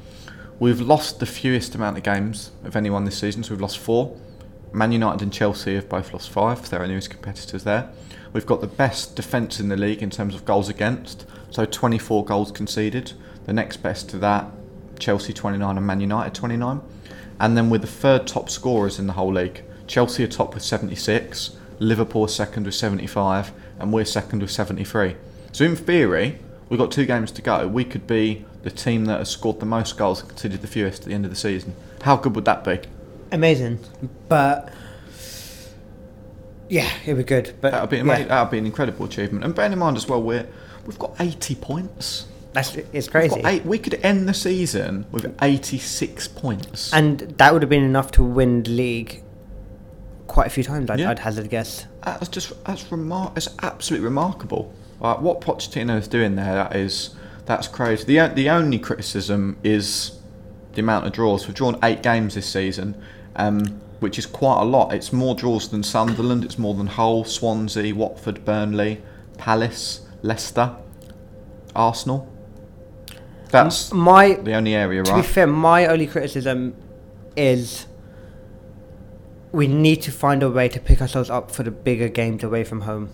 [0.60, 4.16] We've lost the fewest amount of games of anyone this season, so we've lost four.
[4.74, 7.90] Man United and Chelsea have both lost five, they're our newest competitors there.
[8.32, 12.24] We've got the best defence in the league in terms of goals against, so 24
[12.26, 13.14] goals conceded.
[13.46, 14.46] The next best to that,
[15.00, 16.80] Chelsea 29 and Man United 29.
[17.40, 19.64] And then we're the third top scorers in the whole league.
[19.88, 25.16] Chelsea are top with 76, Liverpool second with 75, and we're second with 73.
[25.52, 26.38] So in theory,
[26.70, 27.68] we've got two games to go.
[27.68, 31.02] We could be the team that has scored the most goals and conceded the fewest
[31.02, 31.76] at the end of the season.
[32.04, 32.82] How good would that be?
[33.32, 33.80] Amazing.
[34.30, 34.72] But,
[36.70, 37.56] yeah, it'd be good.
[37.60, 38.26] But That would be yeah.
[38.26, 39.44] That would be an incredible achievement.
[39.44, 40.48] And bearing in mind as well, we're
[40.86, 42.28] we've got 80 points.
[42.54, 43.42] That's it's crazy.
[43.46, 46.94] eight, we could end the season with 86 points.
[46.94, 49.24] And that would have been enough to win the league
[50.32, 50.90] quite a few times.
[50.90, 51.10] I'd, Yeah.
[51.10, 51.86] I'd hazard a guess.
[52.06, 54.74] That's just that's remar- It's absolutely remarkable.
[55.02, 57.16] Like what Pochettino is doing there, that is
[57.46, 58.06] that's crazy.
[58.06, 60.14] The the only criticism is
[60.74, 61.48] the amount of draws.
[61.48, 62.96] We've drawn eight games this season,
[63.36, 64.94] um, which is quite a lot.
[64.94, 66.46] It's more draws than Sunderland.
[66.46, 69.02] It's more than Hull, Swansea, Watford, Burnley,
[69.38, 70.76] Palace, Leicester,
[71.76, 72.28] Arsenal.
[73.50, 76.74] That's My the only area, to be fair, my only criticism
[77.36, 77.86] is
[79.52, 82.64] we need to find a way to pick ourselves up for the bigger games away
[82.64, 83.10] from home.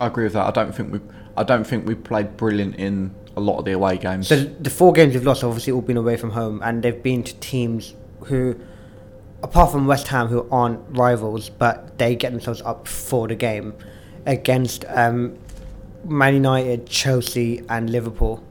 [0.00, 0.46] I agree with that.
[0.46, 1.00] I don't think we
[1.36, 4.26] I don't think we played brilliant in a lot of the away games.
[4.26, 7.02] So the four games we've lost have obviously all been away from home, and they've
[7.02, 8.58] been to teams who,
[9.42, 13.74] apart from West Ham, who aren't rivals, but they get themselves up for the game
[14.26, 15.38] against um,
[16.04, 18.42] Man United, Chelsea, and Liverpool.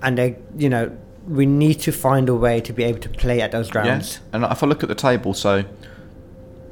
[0.00, 3.40] And they, you know, we need to find a way to be able to play
[3.40, 3.88] at those grounds.
[3.88, 5.64] Yes, and if I look at the table, so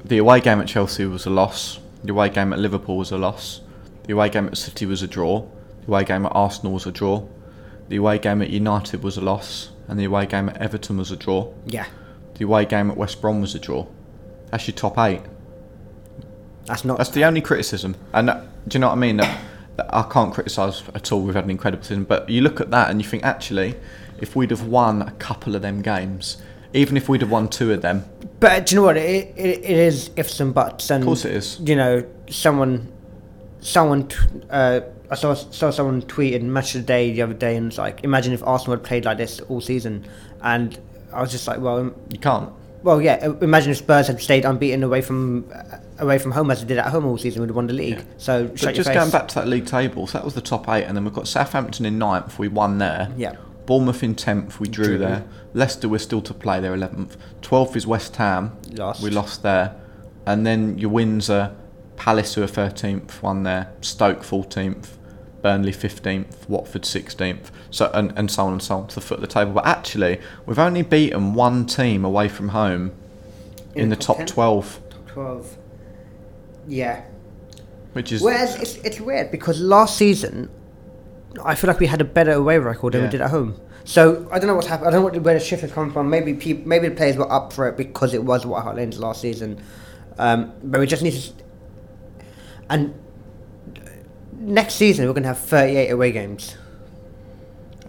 [0.07, 1.79] the away game at Chelsea was a loss.
[2.05, 3.61] The away game at Liverpool was a loss.
[4.05, 5.47] The away game at City was a draw.
[5.83, 7.27] The away game at Arsenal was a draw.
[7.89, 11.11] The away game at United was a loss, and the away game at Everton was
[11.11, 11.53] a draw.
[11.67, 11.87] Yeah,
[12.35, 13.87] The away game at West Brom was a draw.
[14.51, 15.23] That's your top eight.
[16.67, 16.99] that's not.
[16.99, 17.97] That's the only criticism.
[18.13, 19.17] And that, do you know what I mean?
[19.19, 19.41] That,
[19.77, 21.23] that I can't criticise at all.
[21.23, 23.75] We've had an incredible season, but you look at that and you think actually,
[24.21, 26.39] if we'd have won a couple of them games,
[26.77, 28.05] even if we'd have won two of them,
[28.41, 28.97] But do you know what?
[28.97, 31.59] It, it, it is ifs and buts, and of course it is.
[31.65, 32.93] you know, someone,
[33.61, 34.09] someone,
[34.51, 37.79] uh, I saw saw someone tweeted match of the day the other day, and it's
[37.79, 40.07] like, imagine if Arsenal had played like this all season,
[40.43, 40.79] and
[41.13, 42.51] I was just like, well, You can't.
[42.83, 46.61] well, yeah, imagine if Spurs had stayed unbeaten away from uh, away from home as
[46.61, 47.99] they did at home all season, we'd have won the league.
[47.99, 48.05] Yeah.
[48.19, 50.85] So But just going back to that league table, so that was the top eight,
[50.85, 52.39] and then we've got Southampton in ninth.
[52.39, 53.11] We won there.
[53.17, 53.37] yeah,
[53.67, 54.61] Bournemouth in tenth.
[54.61, 54.99] We drew, Drew.
[54.99, 55.25] there.
[55.55, 56.61] Leicester we're still to play.
[56.61, 57.17] They're eleventh.
[57.43, 58.57] Twelfth is West Ham.
[58.73, 59.03] lost.
[59.03, 59.75] We lost there,
[60.25, 61.55] and then your wins are
[61.97, 63.73] Palace who are thirteenth, won there.
[63.81, 64.99] Stoke fourteenth.
[65.43, 66.49] Burnley fifteenth.
[66.49, 67.51] Watford sixteenth.
[67.71, 69.53] So and, and so on and so on to the foot of the table.
[69.53, 72.93] But actually, we've only beaten one team away from home
[73.75, 74.27] in, the top 10?
[74.27, 75.57] twelve, Top twelve.
[76.69, 77.03] Yeah.
[77.93, 80.51] which is Whereas it's, it's weird because last season,
[81.45, 83.07] I feel like we had a better away record than Yeah.
[83.09, 83.61] we did at home.
[83.85, 84.89] So I don't know what's happened.
[84.89, 86.11] I don't know what, where the shift has come from.
[86.11, 88.99] Maybe peop maybe the players were up for it because it was White Hart Lanes
[88.99, 89.61] last season.
[90.19, 91.33] Um, but we just need to.
[92.69, 92.95] And
[94.33, 96.57] next season we're going to have 38 away games.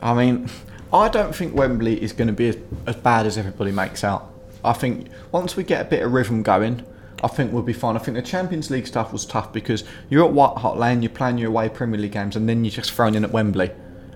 [0.01, 0.49] I mean,
[0.93, 4.31] I don't think Wembley is going to be as, as bad as everybody makes out.
[4.63, 6.85] I think once we get a bit of rhythm going,
[7.23, 7.95] I think we'll be fine.
[7.95, 11.09] I think the Champions League stuff was tough because you're at White Hart Lane, you're
[11.09, 13.71] playing your away Premier League games, and then you're just thrown in at Wembley.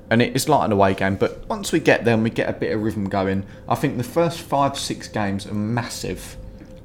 [0.09, 2.49] And it- it's like an away game, but once we get there and we get
[2.49, 6.35] a bit of rhythm going, I think the first five, six games are massive.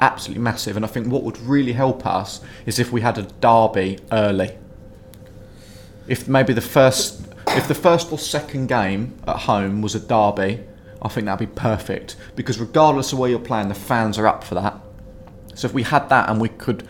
[0.01, 0.77] Absolutely massive.
[0.77, 4.53] And I think what would really help us is if we had a derby early
[6.09, 10.61] if maybe the first if the first or second game at home was a derby,
[11.01, 14.45] I think that'd be perfect because regardless of where you're playing, the fans are up
[14.45, 14.79] for that.
[15.57, 16.87] So if we had that and we could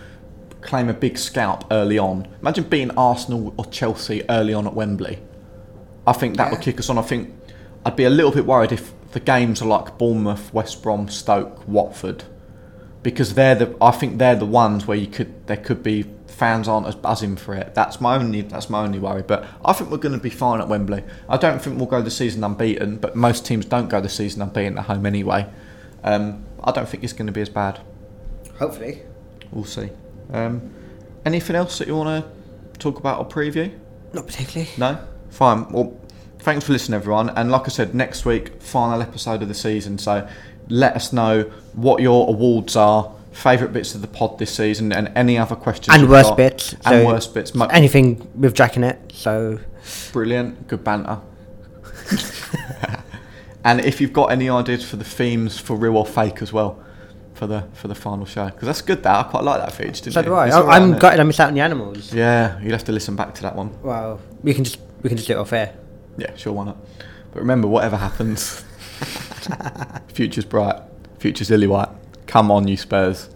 [0.61, 5.21] claim a big scalp early on, imagine beating Arsenal or Chelsea early on at Wembley.
[6.07, 6.99] I think that would kick us on.
[6.99, 7.33] I think
[7.85, 11.67] I'd be a little bit worried if the games are like Bournemouth, West Brom, Stoke,
[11.69, 12.25] Watford,
[13.05, 16.67] because they're the I think they're the ones where you could there could be fans
[16.67, 17.73] aren't as buzzing for it.
[17.75, 19.23] That's my only that's my only worry.
[19.23, 21.05] But I think we're going to be fine at Wembley.
[21.29, 24.43] I don't think we'll go the season unbeaten, but most teams don't go the season
[24.43, 25.47] unbeaten at home anyway.
[26.03, 27.81] Um, I don't think it's going to be as bad.
[28.59, 29.03] Hopefully.
[29.51, 29.91] We'll see.
[30.33, 30.75] Um,
[31.25, 33.73] anything else that you want to talk about or preview?
[34.13, 34.71] Not particularly.
[34.79, 34.99] No?
[35.31, 35.71] Fine.
[35.71, 35.99] Well,
[36.39, 37.31] thanks for listening, everyone.
[37.31, 39.99] And like I said, next week, final episode of the season.
[39.99, 40.29] So
[40.69, 41.43] let us know
[41.75, 45.97] what your awards are, favourite bits of the pod this season, and any other questions.
[45.97, 46.37] And worst got.
[46.37, 46.73] bits.
[46.73, 47.53] And so worst bits.
[47.71, 49.13] Anything with Jack in it.
[49.13, 49.61] So
[50.13, 50.69] Brilliant.
[50.69, 51.21] Good banter.
[53.65, 56.83] and if you've got any ideas for the themes for real or fake as well.
[57.37, 59.03] For the for the final show because that's good.
[59.03, 60.05] That I quite like that feature.
[60.05, 60.49] Didn't so do I.
[60.49, 62.11] I'm isn't gutted I missed out on the animals.
[62.13, 63.79] Yeah, you'll have to listen back to that one.
[63.83, 65.75] Well, we can just we can just do it off air.
[66.17, 66.79] Yeah, sure, why not?
[67.33, 68.65] But remember, whatever happens,
[70.09, 70.81] future's bright,
[71.19, 71.91] future's lily white.
[72.27, 73.29] Come on, you Spurs.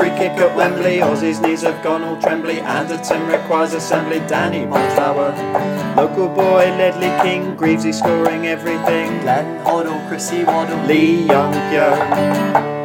[0.00, 1.02] Free kick at Wembley.
[1.02, 2.58] Aussie's knees have gone all trembly.
[2.60, 4.20] Anderton requires assembly.
[4.20, 9.20] Danny Blanchflower Local boy Ledley King, Greavesy scoring everything.
[9.20, 12.79] Glenn Hoddle, Chrissy Waddle, Lee Young Pyo.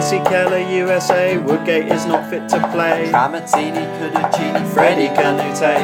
[0.00, 3.10] Casey Keller, USA, Woodgate is not fit to play.
[3.12, 5.76] Tramatini, Kuducini, Freddie Kanouté,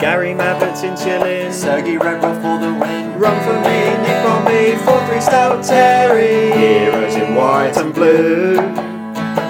[0.00, 1.52] Gary Mabbutt in Chillin.
[1.52, 3.16] Sergei Rebrov for the win.
[3.20, 6.50] Run for me, Nick Bombay, 4-3 Stout Terry.
[6.58, 8.56] Heroes in white and blue.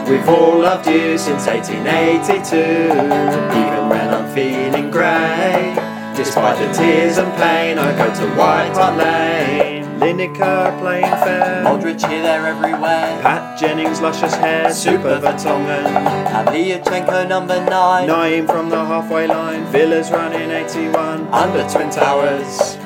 [0.06, 5.74] We've all loved you since 1882, even when I'm feeling grey.
[6.14, 9.71] Despite the tears and pain, I go to White Hart Lane.
[10.02, 11.64] Lineker playing fair.
[11.66, 13.20] Aldrich here, there, everywhere.
[13.22, 14.72] Pat Jennings, luscious hair.
[14.72, 15.86] Super Vertonghen.
[15.86, 18.08] And Liachenko, number nine.
[18.08, 19.64] Nayim from the halfway line.
[19.66, 21.28] Villa's running 81.
[21.28, 22.81] Under Twin Towers.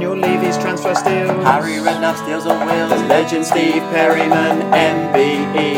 [0.00, 1.44] Daniel Levy's transfer steals.
[1.44, 3.02] Harry Redknapp steals on The wheels.
[3.02, 5.76] legend Steve Perryman, MBE.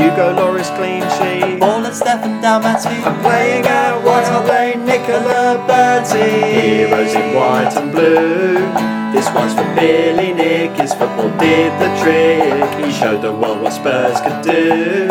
[0.00, 1.60] Hugo Lloris clean sheet.
[1.60, 2.88] Ball and Stefan Dalmaty.
[3.04, 6.40] I'm playing out White Hart Lane, Nicola Bertie.
[6.58, 8.64] Heroes in white and blue.
[9.12, 10.70] This one's for Billy Nick.
[10.80, 12.82] His football did the trick.
[12.82, 15.06] He showed the world what Spurs could do.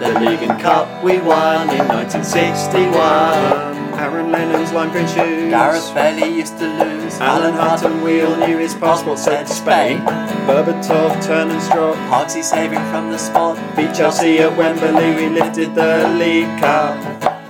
[0.00, 3.73] The League and Cup we won in 1961.
[3.98, 5.50] Aaron Lennon's lime green shoes.
[5.50, 7.14] Gareth Bailey used to lose.
[7.20, 9.98] Alan Hutton Wheel knew his passport said Spain.
[10.46, 11.96] Berbatov, Turn and Strop.
[12.10, 13.56] Parksy saving from the spot.
[13.76, 17.43] Beat Chelsea at Wembley, we lifted the League Cup.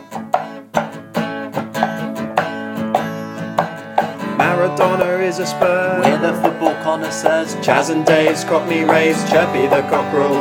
[4.64, 6.00] Maradona is a Spur.
[6.02, 7.54] We're the football connoisseurs.
[7.64, 10.40] Chas and Dave's Cockney Rays, Chirpy the Cockerel.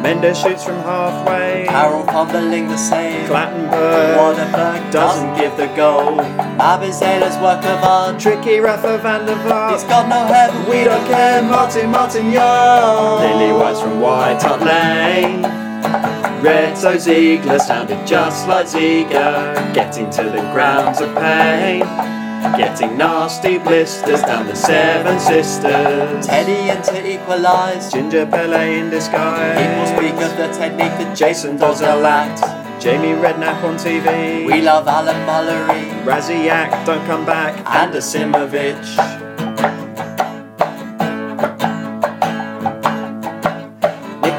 [0.00, 1.66] Mendes shoots from halfway.
[1.68, 3.28] Carroll fumbling the save.
[3.28, 6.18] Clattenburg Waterberg doesn't give the goal.
[6.58, 8.20] Abizela's work of art.
[8.20, 9.88] Tricky Rafa van der He's Vaart.
[9.88, 13.20] got no hair, but We don't care, Martin Martin Young.
[13.22, 15.42] Lily White's from White Hart Lane.
[16.44, 19.54] Redzo Ziegler sounded just like Ziegler.
[19.74, 21.82] Getting to the grounds of pain.
[22.52, 26.26] Getting nasty blisters down the Seven Sisters.
[26.26, 27.90] Teddy in to equalise.
[27.90, 29.56] Ginger Pele in disguise.
[29.58, 32.82] People speak of the technique that Jason Dozzell act.
[32.82, 34.46] Jamie Redknapp on TV.
[34.46, 36.04] We love Alan Mullery.
[36.04, 37.56] Rasiak, don't come back.
[37.66, 39.33] And Asimovic.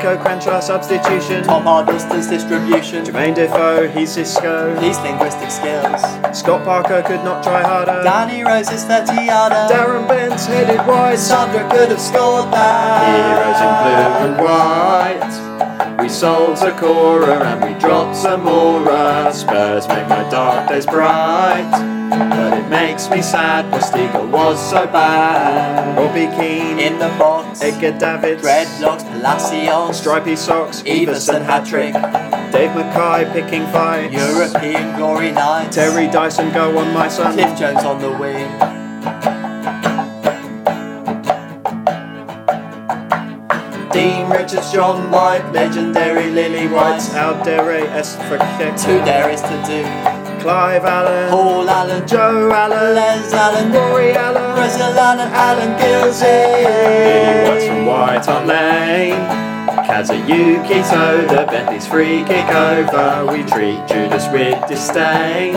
[0.05, 1.43] Niko Kranjcar substitution.
[1.43, 3.03] Tom Huddlestone's distribution.
[3.03, 4.79] Jermaine Defoe, he's Cisco.
[4.79, 5.99] These linguistic skills.
[6.37, 8.03] Scott Parker could not try harder.
[8.03, 9.73] Danny Rose's 30 yarder.
[9.73, 11.17] Darren Bent's headed wide.
[11.17, 13.01] Sandra could have scored that.
[13.17, 16.03] Heroes in blue and white.
[16.03, 19.33] We sold Sakura and we dropped Zamora.
[19.33, 21.94] Spurs make my dark days bright.
[22.18, 25.97] But it makes me sad, Postiga was so bad.
[25.97, 27.61] Robbie Keane, In the box.
[27.61, 29.99] Edgar Davids, Dreadlocks, Palacios.
[29.99, 31.93] Stripy Socks, Everson hat trick.
[32.53, 34.13] Dave Mackay picking fights.
[34.13, 35.76] European glory nights.
[35.76, 37.34] Terry Dyson, go on my son.
[37.34, 38.49] Cliff Jones on the wing.
[43.91, 48.38] Dean Richards, John White, legendary Lily Whites, Aldere S for
[48.78, 50.24] Two there is to do.
[50.45, 52.07] Clive Allen, Paul Allen.
[52.07, 53.71] Joe Allen, Les Allen.
[53.73, 55.33] Rory Allen, Russell Allen.
[55.33, 59.44] Alan Gilzean, Whites from White Hart Lane.
[59.95, 63.31] Kazuyuki Toda, Bentley's free kick over.
[63.31, 65.53] We treat Judas with disdain.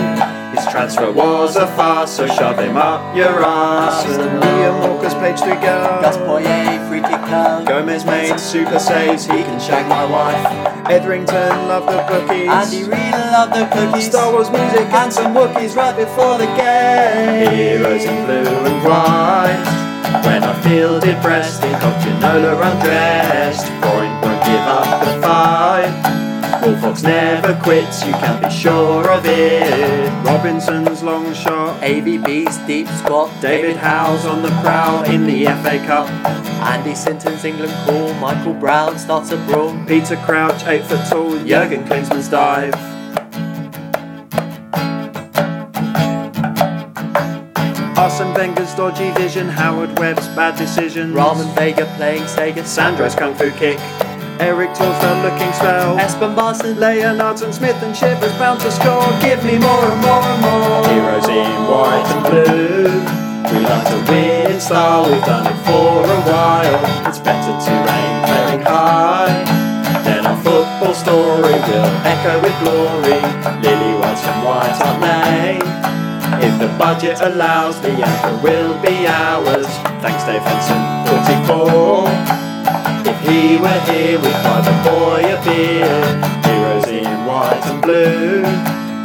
[0.55, 4.05] His transfer was a farce, so shove him up your ass.
[4.05, 5.99] And Liam Walker's page to go.
[6.03, 7.67] Gus Poirier, free kick curve.
[7.67, 10.87] Gomez made super saves, he can shag my wife.
[10.89, 12.49] Etherington loved the bookies.
[12.49, 14.07] Andy Reid loved the cookies.
[14.07, 17.51] Star Wars music and some Wookiees right before the game.
[17.53, 19.89] Heroes in blue and white.
[20.25, 23.67] When I feel depressed, in Cochinola undressed.
[23.83, 24.28] Point won't
[24.59, 26.19] give up the fight.
[26.63, 30.11] Wolfox never quits, you can be sure of it.
[30.25, 31.81] Robinson's long shot.
[31.81, 33.31] AVB's deep squat.
[33.41, 36.09] David Howe's on the prowl in the FA Cup.
[36.73, 38.13] Andy Sinton's England call.
[38.15, 39.73] Michael Brown starts a brawl.
[39.87, 41.39] Peter Crouch, 8 foot tall.
[41.45, 42.75] Jurgen Klinsmann's dive.
[47.97, 51.15] Arsene Wenger's dodgy vision, Howard Webb's bad decisions.
[51.15, 52.65] Ramon Vega playing Sega.
[52.65, 53.79] Sandro's kung fu kick.
[54.41, 55.97] Eric Jones Torsfeld looking spell.
[55.99, 56.77] Espen Baardsen.
[56.79, 59.03] Leonards and Smith and Chivers bound to score.
[59.21, 60.87] Give me more and more and more.
[60.89, 63.19] Heroes in white and blue.
[63.51, 67.09] We like to win in style, we've done it for a while.
[67.09, 69.45] It's better to aim very high.
[70.05, 73.21] Then our football story will echo with glory.
[73.63, 75.63] Lily White's from White Hart Lane.
[76.43, 79.67] If the budget allows, the anchor will be ours.
[80.03, 82.48] Thanks, Dave Henson, 44.
[83.09, 85.97] If he were here, we'd buy the boy a beer.
[86.45, 88.45] Heroes in white and blue.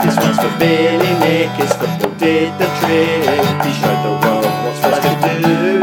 [0.03, 3.23] This one's for Billy Nick, his football did the trick.
[3.63, 5.79] He showed the world what's supposed to do.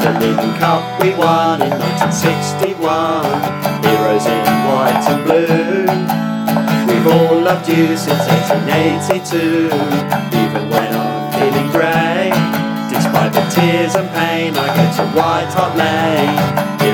[0.00, 3.28] The League Cup we won in 1961.
[3.84, 5.84] Heroes in white and blue.
[6.88, 9.68] We've all loved you since 1882.
[10.32, 12.32] Even when I'm feeling grey.
[12.88, 16.89] Despite the tears and pain, I go to White Hart Lane.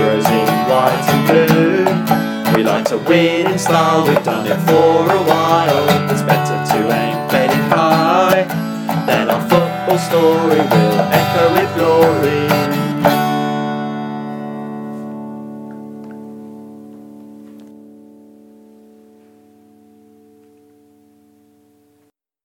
[2.57, 6.11] We like to win in style, we've done it for a while.
[6.11, 8.45] It's better to aim betting high.
[9.07, 12.66] Then our football story will echo with glory.